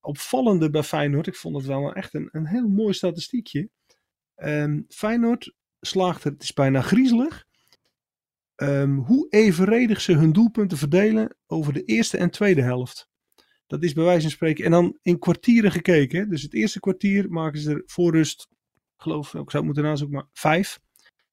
opvallende 0.00 0.70
bij 0.70 0.82
Feyenoord, 0.82 1.26
ik 1.26 1.36
vond 1.36 1.56
het 1.56 1.66
wel 1.66 1.94
echt 1.94 2.14
een, 2.14 2.28
een 2.32 2.46
heel 2.46 2.68
mooi 2.68 2.94
statistiekje. 2.94 3.68
Ehm, 4.34 4.80
Feyenoord 4.88 5.54
slaagt 5.80 6.24
er, 6.24 6.30
het 6.32 6.42
is 6.42 6.52
bijna 6.52 6.80
griezelig, 6.80 7.45
ehm, 8.56 8.96
hoe 8.96 9.26
evenredig 9.28 10.00
ze 10.00 10.12
hun 10.12 10.32
doelpunten 10.32 10.78
verdelen 10.78 11.36
over 11.46 11.72
de 11.72 11.84
eerste 11.84 12.18
en 12.18 12.30
tweede 12.30 12.62
helft. 12.62 13.08
Dat 13.66 13.82
is 13.82 13.92
bij 13.92 14.04
wijze 14.04 14.20
van 14.20 14.30
spreken. 14.30 14.64
En 14.64 14.70
dan 14.70 14.98
in 15.02 15.18
kwartieren 15.18 15.72
gekeken. 15.72 16.28
Dus 16.28 16.42
het 16.42 16.54
eerste 16.54 16.80
kwartier 16.80 17.30
maken 17.30 17.60
ze 17.60 17.70
er 17.70 17.82
voor 17.86 18.12
rust, 18.12 18.48
geloof, 18.96 19.26
ik 19.26 19.32
zou 19.32 19.46
het 19.50 19.64
moeten 19.64 19.82
nazoeken, 19.82 20.16
maar 20.16 20.28
vijf. 20.32 20.78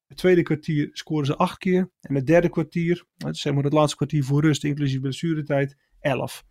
Het 0.08 0.18
tweede 0.18 0.42
kwartier 0.42 0.90
scoren 0.92 1.26
ze 1.26 1.36
acht 1.36 1.58
keer. 1.58 1.92
En 2.02 2.16
het 2.16 2.26
derde 2.26 2.50
kwartier, 2.50 3.06
zeg 3.30 3.54
maar 3.54 3.64
het 3.64 3.74
laatste 3.74 3.96
kwartier 3.96 4.24
voor 4.24 4.42
rust, 4.42 4.64
inclusief 4.64 5.02
blessuretijd, 5.02 5.76
elf. 6.00 6.44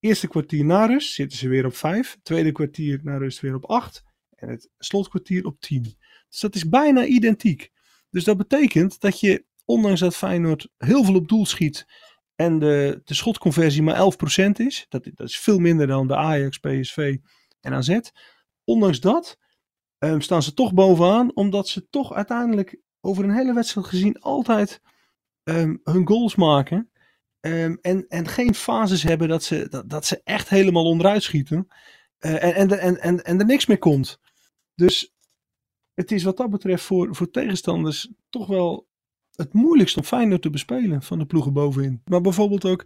Eerste 0.00 0.28
kwartier 0.28 0.64
na 0.64 0.86
rust 0.86 1.12
zitten 1.12 1.38
ze 1.38 1.48
weer 1.48 1.66
op 1.66 1.76
vijf. 1.76 2.16
Tweede 2.22 2.52
kwartier 2.52 3.00
na 3.02 3.16
rust 3.16 3.40
weer 3.40 3.54
op 3.54 3.64
acht. 3.64 4.02
En 4.30 4.48
het 4.48 4.70
slotkwartier 4.78 5.44
op 5.44 5.60
tien. 5.60 5.82
Dus 6.28 6.40
dat 6.40 6.54
is 6.54 6.68
bijna 6.68 7.04
identiek. 7.04 7.70
Dus 8.10 8.24
dat 8.24 8.36
betekent 8.36 9.00
dat 9.00 9.20
je, 9.20 9.44
ondanks 9.64 10.00
dat 10.00 10.16
Feyenoord 10.16 10.68
heel 10.76 11.04
veel 11.04 11.14
op 11.14 11.28
doel 11.28 11.46
schiet 11.46 11.86
en 12.34 12.58
de, 12.58 13.00
de 13.04 13.14
schotconversie 13.14 13.82
maar 13.82 14.12
11% 14.48 14.50
is, 14.56 14.86
dat, 14.88 15.04
dat 15.14 15.28
is 15.28 15.38
veel 15.38 15.58
minder 15.58 15.86
dan 15.86 16.06
de 16.06 16.16
Ajax, 16.16 16.58
PSV 16.58 17.16
en 17.60 17.72
AZ. 17.72 17.98
Ondanks 18.64 19.00
dat 19.00 19.38
ehm, 19.98 20.20
staan 20.20 20.42
ze 20.42 20.54
toch 20.54 20.74
bovenaan, 20.74 21.34
omdat 21.34 21.68
ze 21.68 21.88
toch 21.88 22.12
uiteindelijk 22.12 22.80
over 23.00 23.24
een 23.24 23.34
hele 23.34 23.54
wedstrijd 23.54 23.86
gezien 23.86 24.20
altijd 24.20 24.80
ehm, 25.42 25.76
hun 25.82 26.06
goals 26.06 26.34
maken. 26.34 26.90
Ehm, 27.40 27.76
en, 27.80 28.08
en 28.08 28.28
geen 28.28 28.54
fases 28.54 29.02
hebben 29.02 29.28
dat 29.28 29.42
ze, 29.42 29.68
dat, 29.68 29.90
dat 29.90 30.06
ze 30.06 30.20
echt 30.24 30.48
helemaal 30.48 30.84
onderuit 30.84 31.22
schieten. 31.22 31.66
Eh, 32.18 32.44
en, 32.44 32.54
en, 32.54 32.80
en, 32.80 33.00
en, 33.00 33.24
en 33.24 33.38
er 33.38 33.46
niks 33.46 33.66
meer 33.66 33.78
komt. 33.78 34.18
Dus 34.74 35.14
het 35.94 36.12
is 36.12 36.22
wat 36.22 36.36
dat 36.36 36.50
betreft 36.50 36.84
voor, 36.84 37.14
voor 37.14 37.30
tegenstanders 37.30 38.12
toch 38.30 38.46
wel 38.46 38.88
het 39.36 39.52
moeilijkst 39.52 39.96
om 39.96 40.02
Feyenoord 40.02 40.42
te 40.42 40.50
bespelen 40.50 41.02
van 41.02 41.18
de 41.18 41.26
ploegen 41.26 41.52
bovenin. 41.52 42.02
Maar 42.04 42.20
bijvoorbeeld 42.20 42.64
ook, 42.64 42.84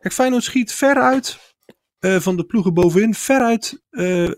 kijk, 0.00 0.14
Feyenoord 0.14 0.44
schiet 0.44 0.72
veruit 0.72 1.54
eh 1.98 2.16
van 2.16 2.36
de 2.36 2.44
ploegen 2.44 2.74
bovenin, 2.74 3.14
veruit 3.14 3.82
eh, 3.90 4.30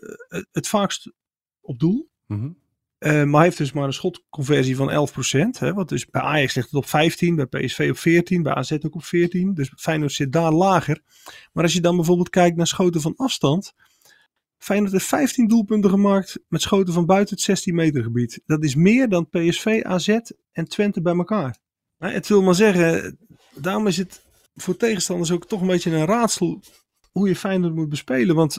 het, 0.51 0.69
vaakst 0.69 1.13
op 1.61 1.79
doel. 1.79 2.11
Mhm. 2.27 2.51
Eh, 2.99 3.25
maar 3.25 3.43
heeft 3.43 3.59
dus 3.59 3.73
maar 3.73 3.85
een 3.85 3.93
schotconversie 3.93 4.77
van 4.77 4.91
11%. 4.91 5.59
Hè, 5.59 5.73
wat 5.75 5.89
dus 5.89 6.07
bij 6.07 6.23
Ajax 6.23 6.55
ligt 6.55 6.71
het 6.71 6.77
op 6.77 6.87
15, 6.87 7.35
bij 7.35 7.47
PSV 7.47 7.89
op 7.91 7.99
14, 7.99 8.43
bij 8.43 8.55
AZ 8.55 8.73
ook 8.73 8.95
op 8.95 9.05
14. 9.05 9.55
Dus 9.55 9.73
Feyenoord 9.77 10.13
zit 10.13 10.33
daar 10.33 10.53
lager. 10.53 11.03
Maar 11.53 11.65
als 11.65 11.73
je 11.73 11.81
dan 11.81 11.97
bijvoorbeeld 11.97 12.31
kijkt 12.31 12.57
naar 12.57 12.67
schoten 12.67 13.01
van 13.01 13.17
afstand. 13.17 13.75
Feyenoord 14.61 14.93
heeft 14.93 15.05
15 15.07 15.49
doelpunten 15.49 15.91
gemaakt 15.91 16.39
met 16.49 16.63
schoten 16.63 16.93
van 16.95 17.07
buiten 17.07 17.35
het 17.35 17.45
16 17.45 17.75
meter 17.75 18.03
gebied. 18.03 18.41
Dat 18.47 18.65
is 18.65 18.75
meer 18.75 19.09
dan 19.09 19.29
PSV, 19.29 19.81
AZ 19.83 20.19
en 20.53 20.69
Twente 20.69 21.03
bij 21.03 21.17
elkaar. 21.17 21.59
Hè, 21.97 22.11
Het 22.11 22.29
wil 22.29 22.43
maar 22.43 22.55
zeggen, 22.55 23.19
daarom 23.55 23.87
is 23.87 23.97
het 23.97 24.25
voor 24.55 24.77
tegenstanders 24.77 25.33
ook 25.33 25.47
toch 25.47 25.61
een 25.61 25.67
beetje 25.67 25.91
een 25.91 26.07
raadsel 26.07 26.63
hoe 27.11 27.29
je 27.29 27.37
Feyenoord 27.37 27.75
moet 27.75 27.89
bespelen. 27.89 28.35
Want 28.35 28.59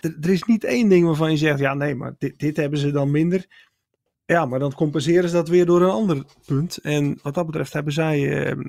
er, 0.00 0.30
is 0.30 0.42
niet 0.42 0.64
één 0.64 0.88
ding 0.88 1.06
waarvan 1.06 1.30
je 1.30 1.36
zegt, 1.36 1.58
ja 1.58 1.74
nee, 1.74 1.94
maar 1.94 2.14
dit, 2.18 2.38
dit 2.38 2.56
hebben 2.56 2.78
ze 2.78 2.90
dan 2.90 3.10
minder. 3.10 3.46
Ja, 4.24 4.46
maar 4.46 4.58
dan 4.58 4.74
compenseren 4.74 5.28
ze 5.28 5.34
dat 5.34 5.48
weer 5.48 5.66
door 5.66 5.82
een 5.82 5.90
ander 5.90 6.24
punt. 6.46 6.76
En 6.76 7.18
wat 7.22 7.34
dat 7.34 7.46
betreft 7.46 7.72
hebben 7.72 7.92
zij 7.92 8.44
eh, 8.44 8.64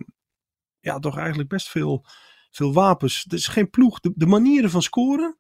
ja, 0.80 1.00
toch 1.00 1.18
eigenlijk 1.18 1.50
best 1.50 1.70
veel, 1.70 2.06
veel 2.52 2.74
wapens. 2.74 3.26
Er 3.30 3.34
is 3.38 3.48
geen 3.48 3.70
ploeg, 3.70 4.00
de 4.00 4.26
manieren 4.26 4.70
van 4.70 4.82
scoren, 4.82 5.38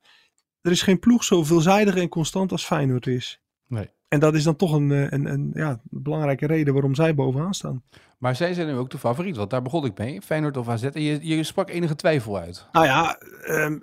er 0.65 0.71
is 0.71 0.81
geen 0.81 0.99
ploeg 0.99 1.23
zo 1.23 1.43
veelzijdig 1.43 1.95
en 1.95 2.09
constant 2.09 2.51
als 2.51 2.65
Feyenoord 2.65 3.07
is. 3.07 3.41
Nee. 3.67 3.89
En 4.07 4.19
dat 4.19 4.35
is 4.35 4.43
dan 4.43 4.55
toch 4.55 4.73
een, 4.73 4.91
eh, 4.91 5.01
een, 5.09 5.25
een, 5.25 5.51
ja, 5.53 5.81
belangrijke 5.83 6.47
reden 6.47 6.73
waarom 6.73 6.95
zij 6.95 7.15
bovenaan 7.15 7.53
staan. 7.53 7.83
Maar 8.17 8.35
zij 8.35 8.53
zijn 8.53 8.67
nu 8.67 8.75
ook 8.75 8.89
de 8.89 8.97
favoriet, 8.97 9.35
want 9.35 9.49
daar 9.49 9.61
begon 9.61 9.85
ik 9.85 9.97
mee. 9.97 10.21
Feyenoord 10.21 10.57
of 10.57 10.67
AZ. 10.67 10.83
En 10.83 11.01
je, 11.01 11.27
je 11.27 11.43
sprak 11.43 11.69
enige 11.69 11.95
twijfel 11.95 12.37
uit. 12.37 12.67
Nou 12.71 12.85
ja, 12.85 13.17
ehm, 13.17 13.79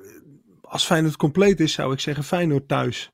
als 0.61 0.85
Feyenoord 0.85 1.17
compleet 1.17 1.61
is, 1.61 1.73
zou 1.73 1.93
ik 1.93 2.01
zeggen 2.01 2.25
Feyenoord 2.25 2.69
thuis. 2.69 3.13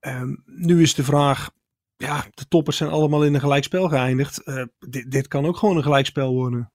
Ehm, 0.00 0.34
nu 0.44 0.82
is 0.82 0.94
de 0.94 1.04
vraag, 1.04 1.50
ja, 1.96 2.24
de 2.34 2.48
toppers 2.48 2.76
zijn 2.76 2.90
allemaal 2.90 3.24
in 3.24 3.34
een 3.34 3.40
gelijkspel 3.40 3.88
geëindigd. 3.88 4.42
Eh, 4.42 4.62
dit, 4.78 5.10
dit 5.10 5.28
kan 5.28 5.46
ook 5.46 5.56
gewoon 5.56 5.76
een 5.76 5.82
gelijkspel 5.82 6.32
worden. 6.32 6.72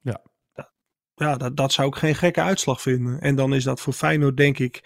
Ja. 0.00 0.22
Ja, 0.54 0.70
ja 1.14 1.36
dat, 1.36 1.56
dat 1.56 1.72
zou 1.72 1.88
ik 1.88 1.94
geen 1.94 2.14
gekke 2.14 2.42
uitslag 2.42 2.82
vinden. 2.82 3.20
En 3.20 3.34
dan 3.34 3.54
is 3.54 3.64
dat 3.64 3.80
voor 3.80 3.92
Feyenoord 3.92 4.36
denk 4.36 4.58
ik 4.58 4.82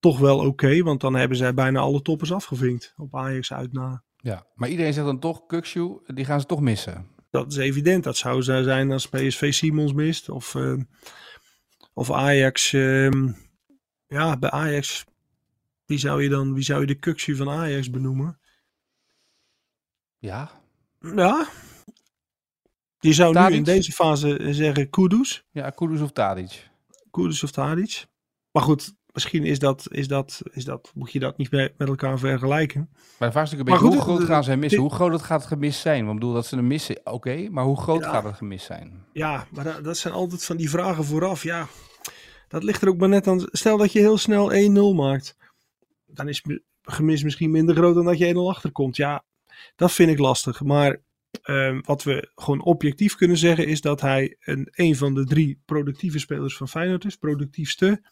toch 0.00 0.18
wel 0.18 0.38
oké, 0.38 0.82
want 0.82 1.00
dan 1.00 1.14
hebben 1.14 1.36
zij 1.36 1.54
bijna 1.54 1.80
alle 1.80 2.02
toppers 2.02 2.32
afgevinkt 2.32 2.94
op 2.96 3.16
Ajax 3.16 3.52
uit 3.52 3.72
na. 3.72 4.02
Ja, 4.16 4.46
maar 4.54 4.68
iedereen 4.68 4.92
zegt 4.92 5.06
dan 5.06 5.18
toch, 5.18 5.46
Kukshu, 5.46 5.98
die 6.06 6.24
gaan 6.24 6.40
ze 6.40 6.46
toch 6.46 6.60
missen. 6.60 7.06
Dat 7.30 7.52
is 7.52 7.56
evident. 7.58 8.04
Dat 8.04 8.16
zou 8.16 8.42
zo 8.42 8.62
zijn 8.62 8.92
als 8.92 9.08
PSV 9.08 9.52
Simons 9.52 9.92
mist. 9.92 10.28
Of, 10.28 10.54
eh, 10.54 10.74
of 11.92 12.10
Ajax. 12.12 12.72
ehm, 12.72 13.32
ja, 14.06 14.36
bij 14.38 14.50
Ajax. 14.50 15.04
Wie 15.86 15.98
zou 15.98 16.22
je 16.22 16.28
dan, 16.28 16.54
wie 16.54 16.62
zou 16.64 16.80
je 16.80 16.86
de 16.86 16.94
kuksje 16.98 17.36
van 17.36 17.48
Ajax 17.50 17.90
benoemen? 17.90 18.38
Ja, 20.18 20.50
Ja. 21.00 21.48
Je 22.98 23.12
zou 23.12 23.48
nu 23.48 23.54
in 23.56 23.62
deze 23.62 23.92
fase 23.92 24.46
zeggen 24.50 24.90
Kudus. 24.90 25.44
ja 25.50 25.70
Kudus 25.70 26.00
of 26.00 26.12
Tadic. 26.12 26.70
Kudus 27.10 27.42
of 27.42 27.50
Tadic. 27.50 28.06
Maar 28.50 28.62
goed, 28.62 28.94
misschien 29.12 29.44
is 29.44 29.58
dat, 29.58 29.86
is 29.90 30.08
dat, 30.08 30.40
is 30.52 30.64
dat, 30.64 30.90
moet 30.94 31.12
je 31.12 31.18
dat 31.18 31.36
niet 31.38 31.50
met, 31.50 31.72
met 31.78 31.88
elkaar 31.88 32.18
vergelijken. 32.18 32.88
Maar 33.18 33.28
de 33.28 33.34
vraag 33.34 33.44
is 33.44 33.50
natuurlijk 33.50 33.58
een 33.60 33.64
Maar 33.66 33.74
beetje, 33.82 33.86
goed, 33.88 33.94
hoe 33.96 34.02
groot 34.16 34.20
de- 34.20 34.32
gaan 34.32 34.44
zij 34.44 34.56
missen? 34.56 34.80
Hoe 34.80 34.92
groot 34.92 35.22
gaat 35.22 35.40
het 35.40 35.48
gemis 35.48 35.80
zijn? 35.80 36.00
Want 36.04 36.14
ik 36.14 36.20
bedoel, 36.20 36.34
dat 36.34 36.46
ze 36.46 36.56
hem 36.56 36.66
missen, 36.66 37.00
oké. 37.04 37.48
maar 37.50 37.64
hoe 37.64 37.80
groot 37.80 38.02
Ja. 38.02 38.10
gaat 38.10 38.24
het 38.24 38.36
gemis 38.36 38.64
zijn? 38.64 39.04
Ja, 39.12 39.46
maar 39.50 39.64
dat, 39.64 39.84
dat 39.84 39.96
zijn 39.98 40.14
altijd 40.14 40.44
van 40.44 40.56
die 40.56 40.70
vragen 40.70 41.04
vooraf. 41.04 41.42
Ja, 41.42 41.66
dat 42.48 42.62
ligt 42.62 42.82
er 42.82 42.88
ook 42.88 42.96
maar 42.96 43.08
net 43.08 43.26
aan. 43.26 43.48
Stel 43.50 43.76
dat 43.76 43.92
je 43.92 43.98
heel 43.98 44.18
snel 44.18 44.52
1-0 44.52 44.94
maakt. 44.94 45.36
Dan 46.06 46.28
is 46.28 46.42
gemis 46.82 47.22
misschien 47.22 47.50
minder 47.50 47.74
groot 47.76 47.94
dan 47.94 48.04
dat 48.04 48.18
je 48.18 48.34
1-0 48.34 48.38
achterkomt. 48.48 48.96
Ja, 48.96 49.24
dat 49.76 49.92
vind 49.92 50.10
ik 50.10 50.18
lastig. 50.18 50.60
Maar 50.62 51.00
ehm, 51.42 51.80
wat 51.84 52.02
we 52.02 52.30
gewoon 52.34 52.62
objectief 52.62 53.14
kunnen 53.14 53.36
zeggen 53.36 53.66
is 53.66 53.80
dat 53.80 54.00
hij 54.00 54.36
een, 54.40 54.68
een 54.70 54.96
van 54.96 55.14
de 55.14 55.24
drie 55.24 55.60
productieve 55.64 56.18
spelers 56.18 56.56
van 56.56 56.68
Feyenoord 56.68 57.04
is. 57.04 57.16
Productiefste. 57.16 58.02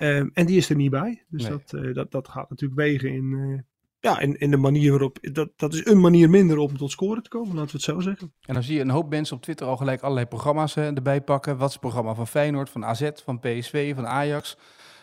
Ehm, 0.00 0.28
en 0.32 0.46
die 0.46 0.56
is 0.56 0.70
er 0.70 0.76
niet 0.76 0.90
bij. 0.90 1.24
Dus 1.28 1.42
Nee. 1.42 1.50
dat, 1.50 1.72
eh, 1.72 1.94
dat, 1.94 2.10
dat 2.10 2.28
gaat 2.28 2.50
natuurlijk 2.50 2.80
wegen 2.80 3.10
in, 3.12 3.32
eh, 3.32 3.62
ja, 4.00 4.18
in, 4.20 4.38
in 4.38 4.50
de 4.50 4.56
manier 4.56 4.90
waarop. 4.90 5.18
Dat, 5.20 5.50
dat 5.56 5.74
is 5.74 5.86
een 5.86 6.00
manier 6.00 6.30
minder 6.30 6.58
om 6.58 6.76
tot 6.76 6.90
scoren 6.90 7.22
te 7.22 7.28
komen, 7.28 7.54
laten 7.54 7.66
we 7.66 7.72
het 7.72 7.82
zo 7.82 8.00
zeggen. 8.00 8.32
En 8.40 8.54
dan 8.54 8.62
zie 8.62 8.74
je 8.74 8.80
een 8.80 8.90
hoop 8.90 9.10
mensen 9.10 9.36
op 9.36 9.42
Twitter 9.42 9.66
al 9.66 9.76
gelijk 9.76 10.00
allerlei 10.02 10.26
programma's 10.26 10.76
eh, 10.76 10.86
erbij 10.86 11.20
pakken. 11.20 11.56
Wat 11.56 11.66
is 11.66 11.72
het 11.72 11.80
programma 11.82 12.14
van 12.14 12.26
Feyenoord, 12.26 12.70
van 12.70 12.84
AZ, 12.84 13.10
van 13.24 13.38
PSV, 13.40 13.94
van 13.94 14.06
Ajax? 14.06 14.56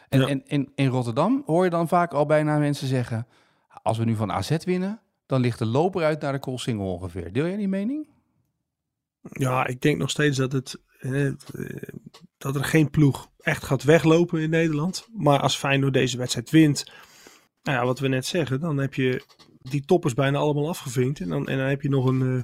En, 0.09 0.19
Ja. 0.19 0.27
en 0.27 0.43
in, 0.47 0.71
in 0.75 0.87
Rotterdam 0.87 1.43
hoor 1.45 1.63
je 1.63 1.69
dan 1.69 1.87
vaak 1.87 2.13
al 2.13 2.25
bijna 2.25 2.57
mensen 2.57 2.87
zeggen... 2.87 3.27
als 3.83 3.97
we 3.97 4.05
nu 4.05 4.15
van 4.15 4.31
AZ 4.31 4.57
winnen, 4.63 4.99
dan 5.25 5.41
ligt 5.41 5.59
de 5.59 5.65
loper 5.65 6.03
uit 6.03 6.21
naar 6.21 6.33
de 6.33 6.39
Koolsingel 6.39 6.93
ongeveer. 6.93 7.33
Deel 7.33 7.45
jij 7.47 7.57
die 7.57 7.67
mening? 7.67 8.07
Ja, 9.21 9.67
ik 9.67 9.81
denk 9.81 9.97
nog 9.97 10.09
steeds 10.09 10.37
dat, 10.37 10.51
het, 10.51 10.81
eh, 10.99 11.31
dat 12.37 12.55
er 12.55 12.63
geen 12.63 12.89
ploeg 12.89 13.29
echt 13.39 13.63
gaat 13.63 13.83
weglopen 13.83 14.41
in 14.41 14.49
Nederland. 14.49 15.07
Maar 15.13 15.39
als 15.39 15.57
Feyenoord 15.57 15.93
deze 15.93 16.17
wedstrijd 16.17 16.49
wint, 16.49 16.91
nou 17.63 17.77
ja, 17.77 17.85
wat 17.85 17.99
we 17.99 18.07
net 18.07 18.25
zeggen, 18.25 18.59
dan 18.59 18.77
heb 18.77 18.93
je 18.93 19.23
die 19.57 19.85
toppers 19.85 20.13
bijna 20.13 20.37
allemaal 20.37 20.67
afgevinkt. 20.67 21.19
En 21.19 21.29
dan, 21.29 21.47
en 21.47 21.57
dan 21.57 21.67
heb 21.67 21.81
je 21.81 21.89
nog 21.89 22.05
een, 22.05 22.21
eh, 22.21 22.43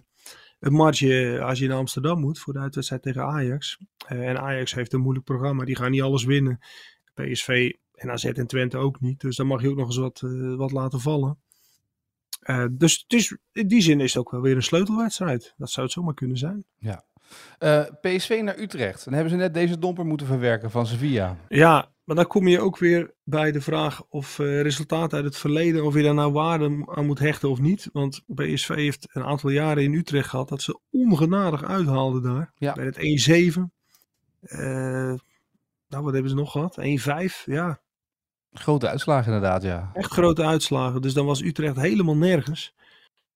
een 0.59 0.73
marge 0.73 1.41
als 1.43 1.59
je 1.59 1.67
naar 1.67 1.77
Amsterdam 1.77 2.19
moet 2.19 2.39
voor 2.39 2.53
de 2.53 2.59
uitwedstrijd 2.59 3.01
tegen 3.01 3.23
Ajax. 3.23 3.77
Eh, 4.07 4.29
en 4.29 4.39
Ajax 4.39 4.73
heeft 4.73 4.93
een 4.93 5.01
moeilijk 5.01 5.25
programma, 5.25 5.65
die 5.65 5.75
gaan 5.75 5.91
niet 5.91 6.01
alles 6.01 6.23
winnen. 6.23 6.59
PSV 7.13 7.71
en 7.93 8.11
AZ 8.11 8.25
en 8.25 8.47
Twente 8.47 8.77
ook 8.77 8.99
niet. 8.99 9.21
Dus 9.21 9.35
dan 9.35 9.47
mag 9.47 9.61
je 9.61 9.69
ook 9.69 9.77
nog 9.77 9.87
eens 9.87 9.97
wat, 9.97 10.21
eh, 10.21 10.55
wat 10.55 10.71
laten 10.71 10.99
vallen. 10.99 11.39
Eh, 12.39 12.65
dus 12.71 13.01
het 13.07 13.13
is, 13.13 13.37
in 13.51 13.67
die 13.67 13.81
zin 13.81 13.99
is 13.99 14.13
het 14.13 14.21
ook 14.21 14.31
wel 14.31 14.41
weer 14.41 14.55
een 14.55 14.63
sleutelwedstrijd. 14.63 15.53
Dat 15.57 15.69
zou 15.69 15.85
het 15.85 15.95
zomaar 15.95 16.13
kunnen 16.13 16.37
zijn. 16.37 16.65
Eh, 17.57 17.83
PSV 18.01 18.41
naar 18.43 18.57
Utrecht. 18.57 19.03
Dan 19.03 19.13
hebben 19.13 19.31
ze 19.31 19.37
net 19.37 19.53
deze 19.53 19.79
domper 19.79 20.05
moeten 20.05 20.27
verwerken 20.27 20.71
van 20.71 20.87
Sevilla. 20.87 21.37
Ja, 21.47 21.91
maar 22.03 22.15
dan 22.15 22.27
kom 22.27 22.47
je 22.47 22.59
ook 22.59 22.77
weer 22.77 23.13
bij 23.23 23.51
de 23.51 23.61
vraag 23.61 24.03
of 24.09 24.39
eh, 24.39 24.61
resultaten 24.61 25.17
uit 25.17 25.25
het 25.25 25.37
verleden, 25.37 25.85
of 25.85 25.95
je 25.95 26.03
daar 26.03 26.13
nou 26.13 26.31
waarde 26.31 26.83
aan 26.85 27.05
moet 27.05 27.19
hechten 27.19 27.49
of 27.49 27.59
niet. 27.59 27.89
Want 27.93 28.23
PSV 28.35 28.75
heeft 28.75 29.07
een 29.11 29.23
aantal 29.23 29.49
jaren 29.49 29.83
in 29.83 29.93
Utrecht 29.93 30.29
gehad 30.29 30.49
dat 30.49 30.61
ze 30.61 30.79
ongenadig 30.91 31.63
uithaalden 31.63 32.21
daar. 32.21 32.51
Ja. 32.55 32.73
Bij 32.73 32.85
het 32.85 32.97
1-7. 32.97 33.71
Eh, 34.41 35.13
nou, 35.87 36.03
wat 36.03 36.13
hebben 36.13 36.31
ze 36.31 36.37
nog 36.37 36.51
gehad? 36.51 36.77
1-5. 36.77 37.43
Ja, 37.45 37.81
Grote 38.53 38.87
uitslagen 38.87 39.33
inderdaad, 39.33 39.63
ja. 39.63 39.91
echt 39.93 40.11
grote 40.11 40.43
uitslagen. 40.43 41.01
Dus 41.01 41.13
dan 41.13 41.25
was 41.25 41.41
Utrecht 41.41 41.75
helemaal 41.75 42.15
nergens. 42.15 42.73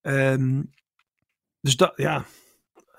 Ehm, 0.02 0.62
dus 1.62 1.76
dat, 1.76 1.94
ja, 1.96 2.26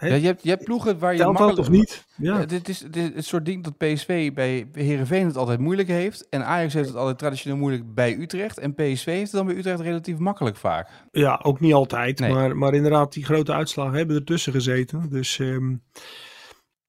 Ja 0.00 0.14
je, 0.14 0.26
hebt, 0.26 0.42
je 0.42 0.48
hebt 0.48 0.64
ploegen 0.64 0.98
waar 0.98 1.12
je 1.12 1.18
telt 1.18 1.36
dat 1.36 1.46
makkelijk... 1.46 1.68
of 1.68 1.74
niet? 1.76 2.06
Ja. 2.16 2.38
Ja, 2.38 2.46
dit, 2.46 2.68
is, 2.68 2.78
dit 2.78 2.96
is 2.96 3.14
het 3.14 3.24
soort 3.24 3.44
ding 3.44 3.64
dat 3.64 3.76
PSV 3.76 4.32
bij 4.32 4.68
Herenveen 4.72 5.26
het 5.26 5.36
altijd 5.36 5.58
moeilijk 5.58 5.88
heeft. 5.88 6.28
En 6.28 6.44
Ajax 6.44 6.74
heeft 6.74 6.88
het 6.88 6.96
altijd 6.96 7.18
traditioneel 7.18 7.58
moeilijk 7.58 7.94
bij 7.94 8.16
Utrecht. 8.18 8.58
En 8.58 8.74
PSV 8.74 9.04
heeft 9.04 9.22
het 9.22 9.30
dan 9.32 9.46
bij 9.46 9.56
Utrecht 9.56 9.80
relatief 9.80 10.18
makkelijk 10.18 10.56
vaak. 10.56 10.88
Ja, 11.10 11.40
ook 11.42 11.60
niet 11.60 11.72
altijd. 11.72 12.18
Nee. 12.18 12.32
Maar, 12.32 12.56
maar 12.56 12.74
inderdaad, 12.74 13.12
die 13.12 13.24
grote 13.24 13.52
uitslagen 13.52 13.96
hebben 13.96 14.16
ertussen 14.16 14.52
gezeten. 14.52 15.08
Dus 15.10 15.38
ehm, 15.38 15.76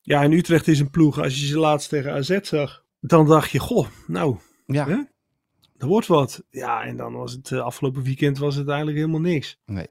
ja, 0.02 0.24
en 0.24 0.32
Utrecht 0.32 0.67
is 0.67 0.80
een 0.80 0.89
ploeg. 0.89 1.19
Als 1.22 1.39
je 1.39 1.45
ze 1.45 1.60
laatst 1.60 1.89
tegen 1.89 2.13
AZ 2.13 2.39
zag, 2.41 2.84
dan 3.00 3.28
dacht 3.28 3.52
je, 3.52 3.60
goh, 3.60 3.88
nou, 4.08 4.38
Ja, 4.65 4.86
Hè? 4.88 4.98
er 5.78 5.88
wordt 5.88 6.08
wat. 6.08 6.43
Ja, 6.50 6.84
en 6.84 6.98
dan 6.98 7.13
was 7.13 7.32
het 7.32 7.52
eh, 7.52 7.60
afgelopen 7.60 8.04
weekend 8.04 8.38
was 8.38 8.56
het 8.56 8.67
eigenlijk 8.67 8.98
helemaal 8.98 9.22
niks. 9.22 9.60
Nee. 9.65 9.88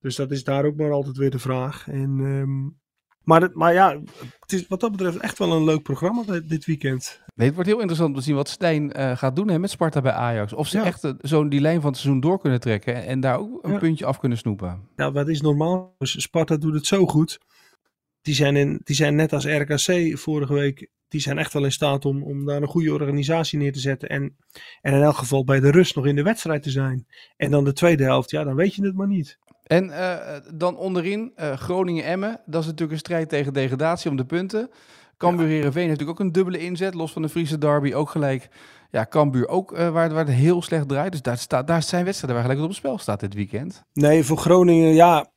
Dus 0.00 0.16
dat 0.16 0.30
is 0.30 0.44
daar 0.44 0.64
ook 0.64 0.76
maar 0.76 0.92
altijd 0.92 1.16
weer 1.16 1.30
de 1.30 1.38
vraag. 1.38 1.88
En, 1.88 2.18
ehm, 2.20 2.86
maar, 3.22 3.40
het, 3.42 3.54
maar 3.54 3.72
ja, 3.72 4.00
het 4.40 4.52
is 4.52 4.66
wat 4.68 4.80
dat 4.80 4.90
betreft 4.90 5.16
echt 5.16 5.38
wel 5.38 5.52
een 5.52 5.64
leuk 5.64 5.82
programma 5.82 6.22
dit, 6.46 6.64
weekend. 6.64 7.20
Nee, 7.34 7.46
het 7.46 7.54
wordt 7.54 7.68
heel 7.70 7.78
interessant 7.78 8.10
om 8.10 8.16
te 8.16 8.22
zien 8.22 8.34
wat 8.34 8.48
Stijn 8.48 8.92
eh, 8.92 9.16
gaat 9.16 9.36
doen 9.36 9.48
hè, 9.48 9.58
met 9.58 9.70
Sparta 9.70 10.00
bij 10.00 10.12
Ajax. 10.12 10.52
Of 10.52 10.68
ze 10.68 10.78
Ja. 10.78 10.84
echt 10.84 11.04
eh, 11.04 11.12
zo'n 11.20 11.48
die 11.48 11.60
lijn 11.60 11.80
van 11.80 11.90
het 11.90 11.98
seizoen 12.00 12.20
door 12.20 12.38
kunnen 12.40 12.60
trekken. 12.60 12.94
En, 12.94 13.04
en 13.06 13.20
daar 13.20 13.38
ook 13.38 13.64
een 13.64 13.72
Ja. 13.72 13.78
puntje 13.78 14.06
af 14.06 14.18
kunnen 14.18 14.38
snoepen. 14.38 14.88
Ja, 14.96 15.12
wat 15.12 15.28
is 15.28 15.40
normaal? 15.40 15.94
Dus 15.98 16.22
Sparta 16.22 16.56
doet 16.56 16.74
het 16.74 16.86
zo 16.86 17.06
goed. 17.06 17.38
Die 18.20 18.34
zijn, 18.34 18.56
in, 18.56 18.80
die 18.84 18.96
zijn 18.96 19.14
net 19.14 19.32
als 19.32 19.44
RKC 19.46 20.18
vorige 20.18 20.54
week. 20.54 20.88
Die 21.08 21.20
zijn 21.20 21.38
echt 21.38 21.52
wel 21.52 21.64
in 21.64 21.72
staat 21.72 22.04
om, 22.04 22.22
om 22.22 22.44
daar 22.44 22.62
een 22.62 22.68
goede 22.68 22.92
organisatie 22.92 23.58
neer 23.58 23.72
te 23.72 23.78
zetten. 23.80 24.08
En, 24.08 24.36
en 24.80 24.94
in 24.94 25.02
elk 25.02 25.16
geval 25.16 25.44
bij 25.44 25.60
de 25.60 25.70
rust 25.70 25.96
nog 25.96 26.06
in 26.06 26.16
de 26.16 26.22
wedstrijd 26.22 26.62
te 26.62 26.70
zijn. 26.70 27.06
En 27.36 27.50
dan 27.50 27.64
de 27.64 27.72
tweede 27.72 28.04
helft, 28.04 28.30
ja, 28.30 28.44
dan 28.44 28.54
weet 28.54 28.74
je 28.74 28.84
het 28.84 28.94
maar 28.94 29.06
niet. 29.06 29.38
En 29.68 29.90
eh, 29.90 30.36
dan 30.54 30.76
onderin 30.76 31.32
eh, 31.34 31.52
Groningen-Emmen. 31.52 32.40
Dat 32.46 32.60
is 32.60 32.66
natuurlijk 32.66 32.92
een 32.92 32.98
strijd 32.98 33.28
tegen 33.28 33.52
degradatie 33.52 34.10
om 34.10 34.16
de 34.16 34.24
punten. 34.24 34.70
Cambuur 35.16 35.46
Heerenveen 35.46 35.88
heeft 35.88 35.98
natuurlijk 35.98 36.20
ook 36.20 36.26
een 36.26 36.32
dubbele 36.32 36.58
inzet. 36.58 36.94
Los 36.94 37.12
van 37.12 37.22
de 37.22 37.28
Friese 37.28 37.58
derby 37.58 37.92
ook 37.92 38.10
gelijk. 38.10 38.48
Ja, 38.90 39.06
Cambuur 39.06 39.48
ook 39.48 39.72
eh, 39.72 39.90
waar, 39.90 40.10
waar 40.10 40.26
het 40.26 40.34
heel 40.34 40.62
slecht 40.62 40.88
draait. 40.88 41.12
Dus 41.12 41.22
daar, 41.22 41.38
staat, 41.38 41.66
daar 41.66 41.82
zijn 41.82 42.04
wedstrijden 42.04 42.36
waar 42.36 42.44
gelijk 42.48 42.64
op 42.64 42.70
het 42.70 42.78
spel 42.78 42.98
staat 42.98 43.20
dit 43.20 43.34
weekend. 43.34 43.84
Nee, 43.92 44.24
voor 44.24 44.36
Groningen, 44.36 44.94
ja, 44.94 45.32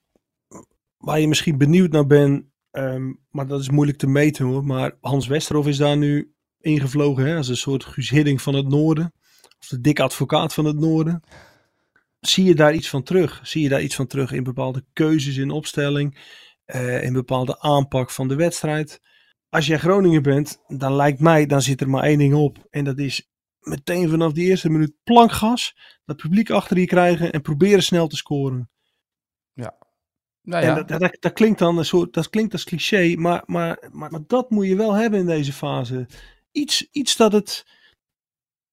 waar 0.98 1.20
je 1.20 1.28
misschien 1.28 1.58
benieuwd 1.58 1.91
naar 1.91 2.08
bent. 2.08 2.44
ehm, 2.72 3.13
maar 3.30 3.48
dat 3.48 3.60
is 3.60 3.70
moeilijk 3.70 3.98
te 3.98 4.08
meten 4.08 4.46
hoor. 4.46 4.65
Maar 4.65 4.91
Hans 5.02 5.28
Westerhof 5.28 5.67
is 5.67 5.78
daar 5.78 5.98
nu 5.98 6.34
ingevlogen 6.60 7.26
hè, 7.26 7.36
als 7.36 7.48
een 7.48 7.58
soort 7.58 7.86
Guus 7.86 8.10
Hiddink 8.10 8.39
van 8.39 8.56
het 8.56 8.67
noorden. 8.67 9.13
Of 9.60 9.67
de 9.67 9.82
dik 9.82 10.00
advocaat 10.00 10.54
van 10.54 10.65
het 10.65 10.80
noorden. 10.80 11.24
Zie 12.22 12.46
je 12.46 12.56
daar 12.56 12.74
iets 12.74 12.90
van 12.90 13.04
terug? 13.04 13.40
Zie 13.44 13.62
je 13.62 13.70
daar 13.70 13.82
iets 13.82 13.96
van 13.96 14.08
terug 14.08 14.32
in 14.32 14.44
bepaalde 14.44 14.86
keuzes 14.94 15.38
in 15.38 15.52
opstelling? 15.52 16.18
eh, 16.72 17.04
in 17.04 17.14
bepaalde 17.14 17.60
aanpak 17.60 18.12
van 18.12 18.28
de 18.28 18.36
wedstrijd? 18.36 19.02
Als 19.50 19.68
jij 19.68 19.78
Groningen 19.78 20.24
bent, 20.24 20.62
dan 20.68 20.96
lijkt 20.96 21.20
mij, 21.20 21.46
dan 21.46 21.62
zit 21.62 21.82
er 21.82 21.90
maar 21.90 22.04
één 22.04 22.18
ding 22.18 22.34
op. 22.34 22.68
En 22.70 22.84
dat 22.84 23.00
is 23.00 23.30
meteen 23.60 24.10
vanaf 24.10 24.32
die 24.32 24.48
eerste 24.48 24.70
minuut 24.70 24.94
plankgas. 25.04 25.76
Dat 26.06 26.18
publiek 26.18 26.50
achter 26.50 26.78
je 26.78 26.86
krijgen 26.86 27.32
en 27.32 27.42
proberen 27.42 27.84
snel 27.84 28.08
te 28.08 28.16
scoren. 28.16 28.70
Nou 30.42 30.64
En 30.64 30.70
ja, 30.70 30.84
dat, 30.84 31.00
dat, 31.00 31.18
dat 31.20 31.34
klinkt 31.34 31.60
dan 31.60 31.78
een 31.78 31.86
soort, 31.86 32.14
dat 32.14 32.30
klinkt 32.30 32.54
als 32.54 32.64
cliché, 32.64 33.16
maar, 33.16 33.44
maar, 33.46 33.90
maar, 33.92 34.12
maar 34.12 34.24
dat 34.28 34.50
moet 34.50 34.68
je 34.68 34.76
wel 34.76 34.94
hebben 34.94 35.20
in 35.20 35.26
deze 35.26 35.54
fase. 35.54 36.08
Iets, 36.52 36.88
iets 36.92 37.16
dat, 37.16 37.32
het, 37.32 37.66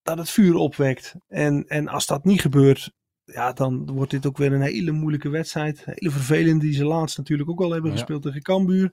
dat 0.01 0.17
het 0.17 0.29
vuur 0.29 0.55
opwekt. 0.55 1.15
En, 1.27 1.67
en 1.67 1.87
als 1.87 2.05
dat 2.05 2.25
niet 2.25 2.41
gebeurt, 2.41 2.91
ja, 3.33 3.53
dan 3.53 3.91
wordt 3.91 4.11
dit 4.11 4.25
ook 4.25 4.37
weer 4.37 4.53
een 4.53 4.61
hele 4.61 4.91
moeilijke 4.91 5.29
wedstrijd. 5.29 5.77
Een 5.85 5.93
hele 5.95 6.11
vervelende 6.11 6.65
die 6.65 6.73
ze 6.73 6.85
laatst 6.85 7.17
natuurlijk 7.17 7.49
ook 7.49 7.61
al 7.61 7.71
hebben 7.71 7.91
Ja. 7.91 7.97
gespeeld 7.97 8.21
tegen 8.21 8.41
Cambuur. 8.41 8.91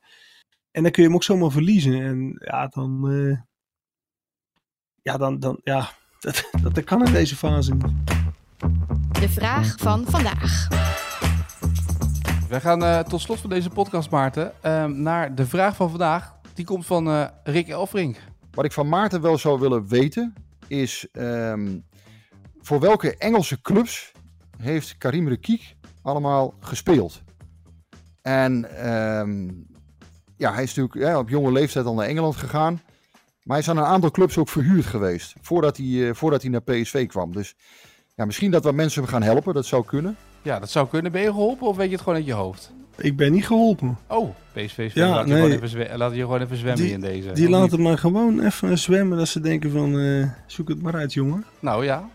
En 0.70 0.82
dan 0.82 0.92
kun 0.92 1.02
je 1.02 1.08
hem 1.08 1.16
ook 1.16 1.24
zomaar 1.24 1.50
verliezen. 1.50 2.02
En 2.02 2.36
ja, 2.44 2.66
dan, 2.66 3.10
eh, 3.10 3.38
ja, 5.02 5.16
dan, 5.16 5.38
dan, 5.38 5.60
ja, 5.64 5.88
dat, 6.20 6.48
dat, 6.62 6.74
dat 6.74 6.84
kan 6.84 7.06
in 7.06 7.12
deze 7.12 7.36
fase 7.36 7.74
niet. 7.74 7.84
De 9.20 9.28
vraag 9.28 9.74
van 9.78 10.04
vandaag. 10.06 10.68
wij 12.48 12.60
gaan 12.60 12.84
eh, 12.84 12.98
tot 13.00 13.20
slot 13.20 13.40
van 13.40 13.50
deze 13.50 13.70
podcast, 13.70 14.10
Maarten, 14.10 14.62
ehm, 14.62 15.02
naar 15.02 15.34
de 15.34 15.46
vraag 15.46 15.76
van 15.76 15.88
vandaag. 15.90 16.34
Die 16.54 16.64
komt 16.64 16.86
van 16.86 17.08
eh, 17.08 17.28
Rick 17.44 17.68
Elfrink. 17.68 18.18
Wat 18.50 18.64
ik 18.64 18.72
van 18.72 18.88
Maarten 18.88 19.20
wel 19.20 19.38
zou 19.38 19.60
willen 19.60 19.88
weten 19.88 20.34
is 20.68 21.08
ehm, 21.12 21.78
voor 22.60 22.80
welke 22.80 23.16
Engelse 23.16 23.60
clubs 23.60 24.12
heeft 24.62 24.98
Karim 24.98 25.28
Rekiek 25.28 25.76
allemaal 26.02 26.54
gespeeld? 26.60 27.22
En 28.22 28.76
ehm, 28.84 29.48
ja, 30.36 30.52
hij 30.54 30.62
is 30.62 30.74
natuurlijk 30.74 31.10
ja, 31.10 31.18
op 31.18 31.28
jonge 31.28 31.52
leeftijd 31.52 31.86
al 31.86 31.94
naar 31.94 32.06
Engeland 32.06 32.36
gegaan. 32.36 32.72
Maar 33.42 33.56
hij 33.56 33.58
is 33.58 33.70
aan 33.70 33.76
een 33.76 33.92
aantal 33.92 34.10
clubs 34.10 34.38
ook 34.38 34.48
verhuurd 34.48 34.84
geweest 34.86 35.34
voordat 35.40 35.76
hij, 35.76 36.08
eh, 36.08 36.14
voordat 36.14 36.42
hij 36.42 36.50
naar 36.50 36.62
PSV 36.62 37.06
kwam. 37.06 37.32
Dus 37.32 37.54
ja, 38.14 38.24
misschien 38.24 38.50
dat 38.50 38.64
we 38.64 38.72
mensen 38.72 39.08
gaan 39.08 39.22
helpen, 39.22 39.54
dat 39.54 39.66
zou 39.66 39.84
kunnen. 39.84 40.16
Ja, 40.42 40.58
dat 40.58 40.70
zou 40.70 40.88
kunnen. 40.88 41.12
Ben 41.12 41.20
je 41.22 41.26
geholpen 41.30 41.66
of 41.66 41.76
weet 41.76 41.86
je 41.86 41.92
het 41.92 42.00
gewoon 42.02 42.18
uit 42.18 42.26
je 42.26 42.32
hoofd? 42.32 42.72
Ik 42.96 43.16
ben 43.16 43.32
niet 43.32 43.46
geholpen. 43.46 43.98
Oh, 44.06 44.34
PSV 44.52 44.90
Ja, 44.94 45.08
laat, 45.08 45.26
je 45.26 45.32
nee. 45.32 45.42
gewoon 45.42 45.56
even 45.56 45.68
zwe- 45.68 45.96
laat 45.96 46.14
je 46.14 46.20
gewoon 46.20 46.40
even 46.40 46.56
zwemmen 46.56 46.90
in 46.90 47.00
deze. 47.00 47.32
Die 47.32 47.48
laten 47.48 47.82
maar 47.82 47.98
gewoon 47.98 48.40
even 48.40 48.78
zwemmen. 48.78 49.18
Dat 49.18 49.28
ze 49.28 49.40
denken 49.40 49.70
van, 49.70 49.98
eh, 49.98 50.28
zoek 50.46 50.68
het 50.68 50.82
maar 50.82 50.94
uit 50.94 51.12
jongen. 51.12 51.44
Nou 51.60 51.84
ja, 51.84 52.08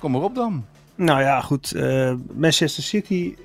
kom 0.00 0.10
maar 0.10 0.22
op 0.22 0.34
dan. 0.34 0.64
Nou 0.96 1.20
ja, 1.20 1.40
goed. 1.40 1.72
eh, 1.72 2.14
Manchester 2.34 2.82
City, 2.82 3.36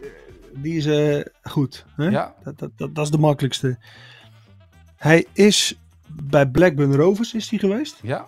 die 0.53 0.77
is 0.77 0.85
eh, 0.85 1.25
goed. 1.51 1.85
Hè? 1.95 2.07
Ja, 2.07 2.35
Dat, 2.43 2.59
dat, 2.59 2.71
dat, 2.77 2.95
dat 2.95 3.05
is 3.05 3.11
de 3.11 3.17
makkelijkste. 3.17 3.77
Hij 4.95 5.25
is 5.33 5.79
bij 6.07 6.47
Blackburn 6.47 6.95
Rovers 6.95 7.33
is 7.33 7.49
hij 7.49 7.59
geweest. 7.59 7.99
ja. 8.01 8.27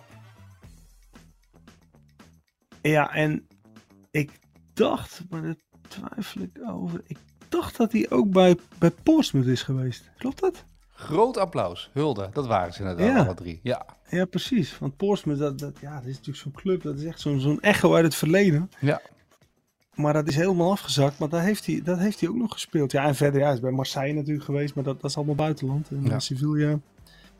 Ja, 2.82 3.14
en 3.14 3.46
ik 4.10 4.30
dacht, 4.72 5.22
maar 5.30 5.42
daar 5.42 5.54
twijfel 5.88 6.40
ik 6.40 6.58
over. 6.66 7.00
Ik 7.06 7.18
dacht 7.48 7.76
dat 7.76 7.92
hij 7.92 8.10
ook 8.10 8.30
bij, 8.30 8.56
bij 8.78 8.90
Portsmouth 8.90 9.46
is 9.48 9.62
geweest. 9.62 10.10
Klopt 10.18 10.40
dat? 10.40 10.64
Groot 11.02 11.36
applaus. 11.36 11.90
Hulde. 11.92 12.28
Dat 12.32 12.46
waren 12.46 12.72
ze 12.72 12.80
inderdaad 12.80 13.06
Ja. 13.06 13.24
alle 13.24 13.34
drie. 13.34 13.60
Ja. 13.62 13.86
Ja, 14.08 14.24
precies. 14.24 14.78
Want 14.78 14.96
Portsmouth, 14.96 15.38
dat, 15.38 15.58
dat, 15.58 15.72
ja, 15.80 15.94
dat 15.94 16.04
is 16.06 16.12
natuurlijk 16.16 16.38
zo'n 16.38 16.52
club. 16.52 16.82
Dat 16.82 16.98
is 16.98 17.04
echt 17.04 17.20
zo'n 17.20 17.40
zo'n 17.40 17.60
echo 17.60 17.94
uit 17.94 18.04
het 18.04 18.14
verleden. 18.14 18.70
Ja. 18.80 19.00
Maar 19.94 20.12
dat 20.12 20.28
is 20.28 20.36
helemaal 20.36 20.70
afgezakt. 20.70 21.18
Maar 21.18 21.28
daar 21.28 21.42
heeft 21.42 21.66
hij, 21.66 21.80
dat 21.84 21.98
heeft 21.98 22.20
hij 22.20 22.28
ook 22.28 22.36
nog 22.36 22.52
gespeeld. 22.52 22.92
Ja, 22.92 23.04
en 23.04 23.14
verder 23.14 23.40
ja, 23.40 23.46
hij 23.46 23.54
is 23.54 23.60
bij 23.60 23.70
Marseille 23.70 24.14
natuurlijk 24.14 24.44
geweest. 24.44 24.74
Maar 24.74 24.84
dat, 24.84 25.00
dat 25.00 25.10
is 25.10 25.16
allemaal 25.16 25.34
buitenland. 25.34 25.88
En 25.90 26.02
Ja. 26.04 26.18
Sevilla. 26.18 26.78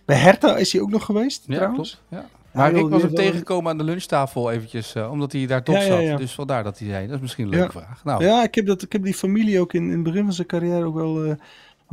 Bij 0.04 0.16
Hertha 0.16 0.56
is 0.56 0.72
hij 0.72 0.80
ook 0.82 0.90
nog 0.90 1.04
geweest, 1.04 1.44
Ja, 1.46 1.54
trouwens. 1.56 2.02
klopt. 2.08 2.22
Ja. 2.24 2.28
Maar 2.52 2.72
ik 2.74 2.88
was 2.88 3.02
hem 3.02 3.14
tegengekomen 3.14 3.70
aan 3.70 3.78
de 3.78 3.84
lunchtafel 3.84 4.50
eventjes, 4.50 4.94
eh, 4.94 5.10
omdat 5.10 5.32
hij 5.32 5.46
daar 5.46 5.62
top 5.64 5.74
Ja, 5.74 5.80
ja, 5.80 5.86
zat. 5.86 6.00
ja. 6.02 6.16
Dus 6.16 6.32
vandaar 6.34 6.64
dat 6.64 6.78
hij 6.78 6.88
zei, 6.88 7.06
dat 7.06 7.14
is 7.16 7.20
misschien 7.22 7.44
een 7.44 7.50
leuke 7.50 7.72
vraag. 7.72 8.04
Nou, 8.04 8.24
Ja, 8.24 8.42
ik 8.42 8.54
heb, 8.54 8.66
dat, 8.66 8.82
ik 8.82 8.92
heb 8.92 9.02
die 9.02 9.14
familie 9.14 9.60
ook 9.60 9.72
in, 9.72 9.82
in 9.84 9.90
het 9.90 10.02
begin 10.02 10.24
van 10.24 10.32
zijn 10.32 10.46
carrière 10.46 10.84
ook 10.84 10.94
wel 10.94 11.24
eh, 11.24 11.34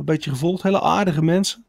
een 0.00 0.06
beetje 0.06 0.30
gevolgd. 0.30 0.62
Hele 0.62 0.80
aardige 0.80 1.22
mensen. 1.22 1.64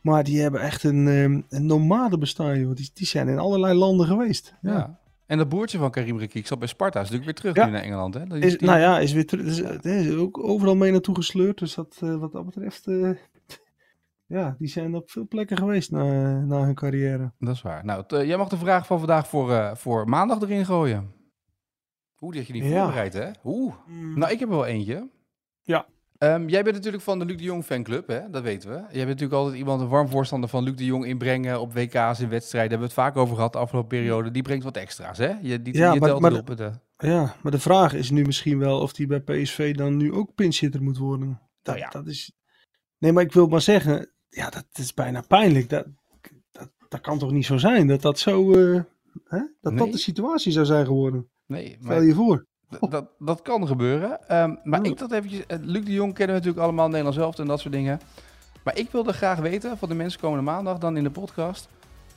Maar 0.00 0.24
die 0.24 0.40
hebben 0.40 0.60
echt 0.60 0.82
een, 0.84 1.08
ehm, 1.08 1.40
een 1.48 1.66
nomade 1.66 2.18
bestaan, 2.18 2.60
joh. 2.60 2.74
Die, 2.74 2.90
die 2.94 3.06
zijn 3.06 3.28
in 3.28 3.38
allerlei 3.38 3.74
landen 3.78 4.06
geweest. 4.06 4.54
ja. 4.62 4.72
Ja. 4.72 5.02
En 5.26 5.38
dat 5.38 5.48
boertje 5.48 5.78
van 5.78 5.90
Karim 5.90 6.18
Rekiek 6.18 6.46
zat 6.46 6.58
bij 6.58 6.68
Sparta, 6.68 7.00
is 7.00 7.10
natuurlijk 7.10 7.24
weer 7.24 7.52
terug 7.52 7.56
Ja. 7.56 7.64
nu 7.66 7.70
naar 7.76 7.82
Engeland. 7.82 8.14
Hè? 8.14 8.26
Dat 8.26 8.38
Is, 8.42 8.58
die- 8.58 8.68
nou 8.68 8.80
ja, 8.80 8.98
is 8.98 9.12
weer 9.12 9.26
terug. 9.26 9.46
Is, 9.46 9.60
is 9.82 10.14
ook 10.16 10.38
overal 10.44 10.74
mee 10.76 10.92
naartoe 10.92 11.14
gesleurd. 11.14 11.58
Dus 11.58 11.74
dat, 11.74 11.96
eh, 12.00 12.16
wat 12.16 12.32
dat 12.32 12.44
betreft. 12.44 12.86
eh, 12.86 13.10
ja, 14.36 14.56
die 14.58 14.68
zijn 14.68 14.94
op 14.94 15.10
veel 15.10 15.26
plekken 15.28 15.56
geweest 15.56 15.90
na, 15.90 16.04
na 16.40 16.60
hun 16.64 16.74
carrière. 16.74 17.32
Dat 17.38 17.54
is 17.54 17.62
waar. 17.62 17.84
Nou, 17.84 18.04
eh, 18.08 18.26
jij 18.26 18.36
mag 18.36 18.48
de 18.48 18.56
vraag 18.56 18.86
van 18.86 18.98
vandaag 18.98 19.28
voor, 19.28 19.76
voor 19.76 20.08
maandag 20.08 20.40
erin 20.40 20.64
gooien. 20.64 21.12
Die 22.18 22.38
had 22.38 22.46
je 22.46 22.52
niet 22.52 22.64
Ja. 22.64 22.82
voorbereid, 22.82 23.12
hè? 23.12 23.30
Oeh. 23.44 23.74
Nou, 24.14 24.32
ik 24.32 24.38
heb 24.38 24.48
er 24.48 24.54
wel 24.54 24.66
eentje. 24.66 25.08
Ja. 25.62 25.86
Ehm, 26.24 26.48
jij 26.48 26.62
bent 26.62 26.74
natuurlijk 26.76 27.02
van 27.02 27.18
de 27.18 27.24
Luc 27.24 27.36
de 27.36 27.42
Jong 27.42 27.64
fanclub, 27.64 28.08
hè? 28.08 28.30
Dat 28.30 28.42
weten 28.42 28.70
we. 28.70 28.76
Jij 28.76 28.86
bent 28.90 29.06
natuurlijk 29.08 29.32
altijd 29.32 29.56
iemand, 29.56 29.80
een 29.80 29.88
warm 29.88 30.08
voorstander 30.08 30.48
van 30.48 30.62
Luc 30.64 30.74
de 30.76 30.84
Jong 30.84 31.06
inbrengen 31.06 31.60
op 31.60 31.72
WK's 31.74 32.20
in 32.20 32.28
wedstrijden. 32.28 32.50
Daar 32.50 32.60
hebben 32.60 32.78
we 32.78 32.84
het 32.84 32.92
vaak 32.92 33.16
over 33.16 33.34
gehad 33.34 33.52
de 33.52 33.58
afgelopen 33.58 33.88
periode. 33.98 34.30
Die 34.30 34.42
brengt 34.42 34.64
wat 34.64 34.76
extra's, 34.76 35.18
hè? 35.18 35.32
Je, 35.42 35.62
die, 35.62 35.74
Ja, 35.76 35.92
je 35.92 36.00
maar- 36.00 36.08
telt 36.08 36.20
maar 36.20 36.30
het 36.32 36.46
de- 36.46 36.52
op. 36.52 36.58
Het, 36.58 36.80
Ja, 37.10 37.34
maar 37.42 37.52
de 37.52 37.58
vraag 37.58 37.94
is 37.94 38.10
nu 38.10 38.22
misschien 38.24 38.58
wel 38.58 38.80
of 38.80 38.92
die 38.92 39.06
bij 39.06 39.20
PSV 39.20 39.74
dan 39.74 39.96
nu 39.96 40.12
ook 40.12 40.34
pinchitter 40.34 40.82
moet 40.82 40.98
worden. 40.98 41.28
Dat, 41.62 41.74
Nou 41.74 41.78
ja. 41.78 41.88
dat 41.88 42.06
is. 42.06 42.32
Nee, 42.98 43.12
maar 43.12 43.22
ik 43.22 43.32
wil 43.32 43.46
maar 43.46 43.60
zeggen. 43.60 44.10
Ja, 44.28 44.50
dat 44.50 44.66
is 44.72 44.94
bijna 44.94 45.20
pijnlijk. 45.20 45.68
Dat, 45.68 45.86
dat, 46.52 46.70
dat 46.88 47.00
kan 47.00 47.18
toch 47.18 47.30
niet 47.32 47.46
zo 47.46 47.56
zijn 47.58 47.86
dat 47.86 48.02
dat 48.02 48.18
zo. 48.18 48.52
eh, 48.52 48.82
hè? 49.24 49.38
Dat 49.60 49.72
Nee. 49.72 49.76
dat 49.84 49.92
de 49.92 49.98
situatie 49.98 50.52
zou 50.52 50.66
zijn 50.66 50.86
geworden. 50.86 51.28
nee, 51.46 51.66
Stel 51.68 51.78
maar 51.88 52.02
je 52.04 52.14
voor. 52.14 52.46
Dat, 52.80 53.04
dat 53.18 53.42
kan 53.42 53.66
gebeuren. 53.66 54.28
Ehm, 54.28 54.54
maar 54.64 54.84
ik 54.84 54.98
dat 54.98 55.12
eventjes... 55.12 55.46
eh, 55.46 55.58
Luc 55.60 55.84
de 55.84 55.92
Jong 55.92 56.14
kennen 56.14 56.36
we 56.36 56.40
natuurlijk 56.40 56.64
allemaal, 56.66 56.86
Nederlands 56.88 57.18
zelf 57.18 57.38
en 57.38 57.46
dat 57.46 57.60
soort 57.60 57.74
dingen. 57.74 58.00
Maar 58.62 58.76
ik 58.76 58.90
wilde 58.90 59.12
graag 59.12 59.38
weten 59.38 59.78
van 59.78 59.88
de 59.88 59.94
mensen 59.94 60.20
komende 60.20 60.44
maandag 60.44 60.78
dan 60.78 60.96
in 60.96 61.02
de 61.04 61.10
podcast... 61.10 61.68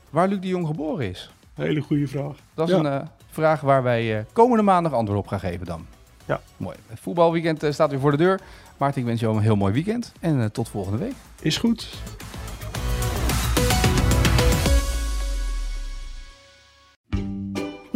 waar 0.09 0.27
Luc 0.27 0.39
de 0.39 0.47
Jong 0.47 0.67
geboren 0.67 1.09
is. 1.09 1.31
Hele 1.53 1.81
goede 1.81 2.07
vraag. 2.07 2.35
Dat 2.53 2.69
is 2.69 2.73
Ja. 2.75 2.79
een 2.79 3.01
eh, 3.01 3.07
vraag 3.29 3.61
waar 3.61 3.83
wij 3.83 4.17
eh, 4.17 4.23
komende 4.33 4.63
maandag 4.63 4.93
antwoord 4.93 5.19
op 5.19 5.27
gaan 5.27 5.39
geven 5.39 5.65
dan. 5.65 5.85
Ja. 6.25 6.41
Mooi. 6.57 6.75
Het 6.87 6.99
voetbalweekend 6.99 7.63
staat 7.69 7.89
weer 7.89 7.99
voor 7.99 8.11
de 8.11 8.17
deur. 8.17 8.39
Maarten, 8.77 9.01
ik 9.01 9.07
wens 9.07 9.19
jou 9.19 9.35
een 9.35 9.41
heel 9.41 9.55
mooi 9.55 9.73
weekend. 9.73 10.11
En 10.19 10.51
tot 10.51 10.69
volgende 10.69 10.97
week. 10.97 11.13
Is 11.41 11.57
goed. 11.57 11.89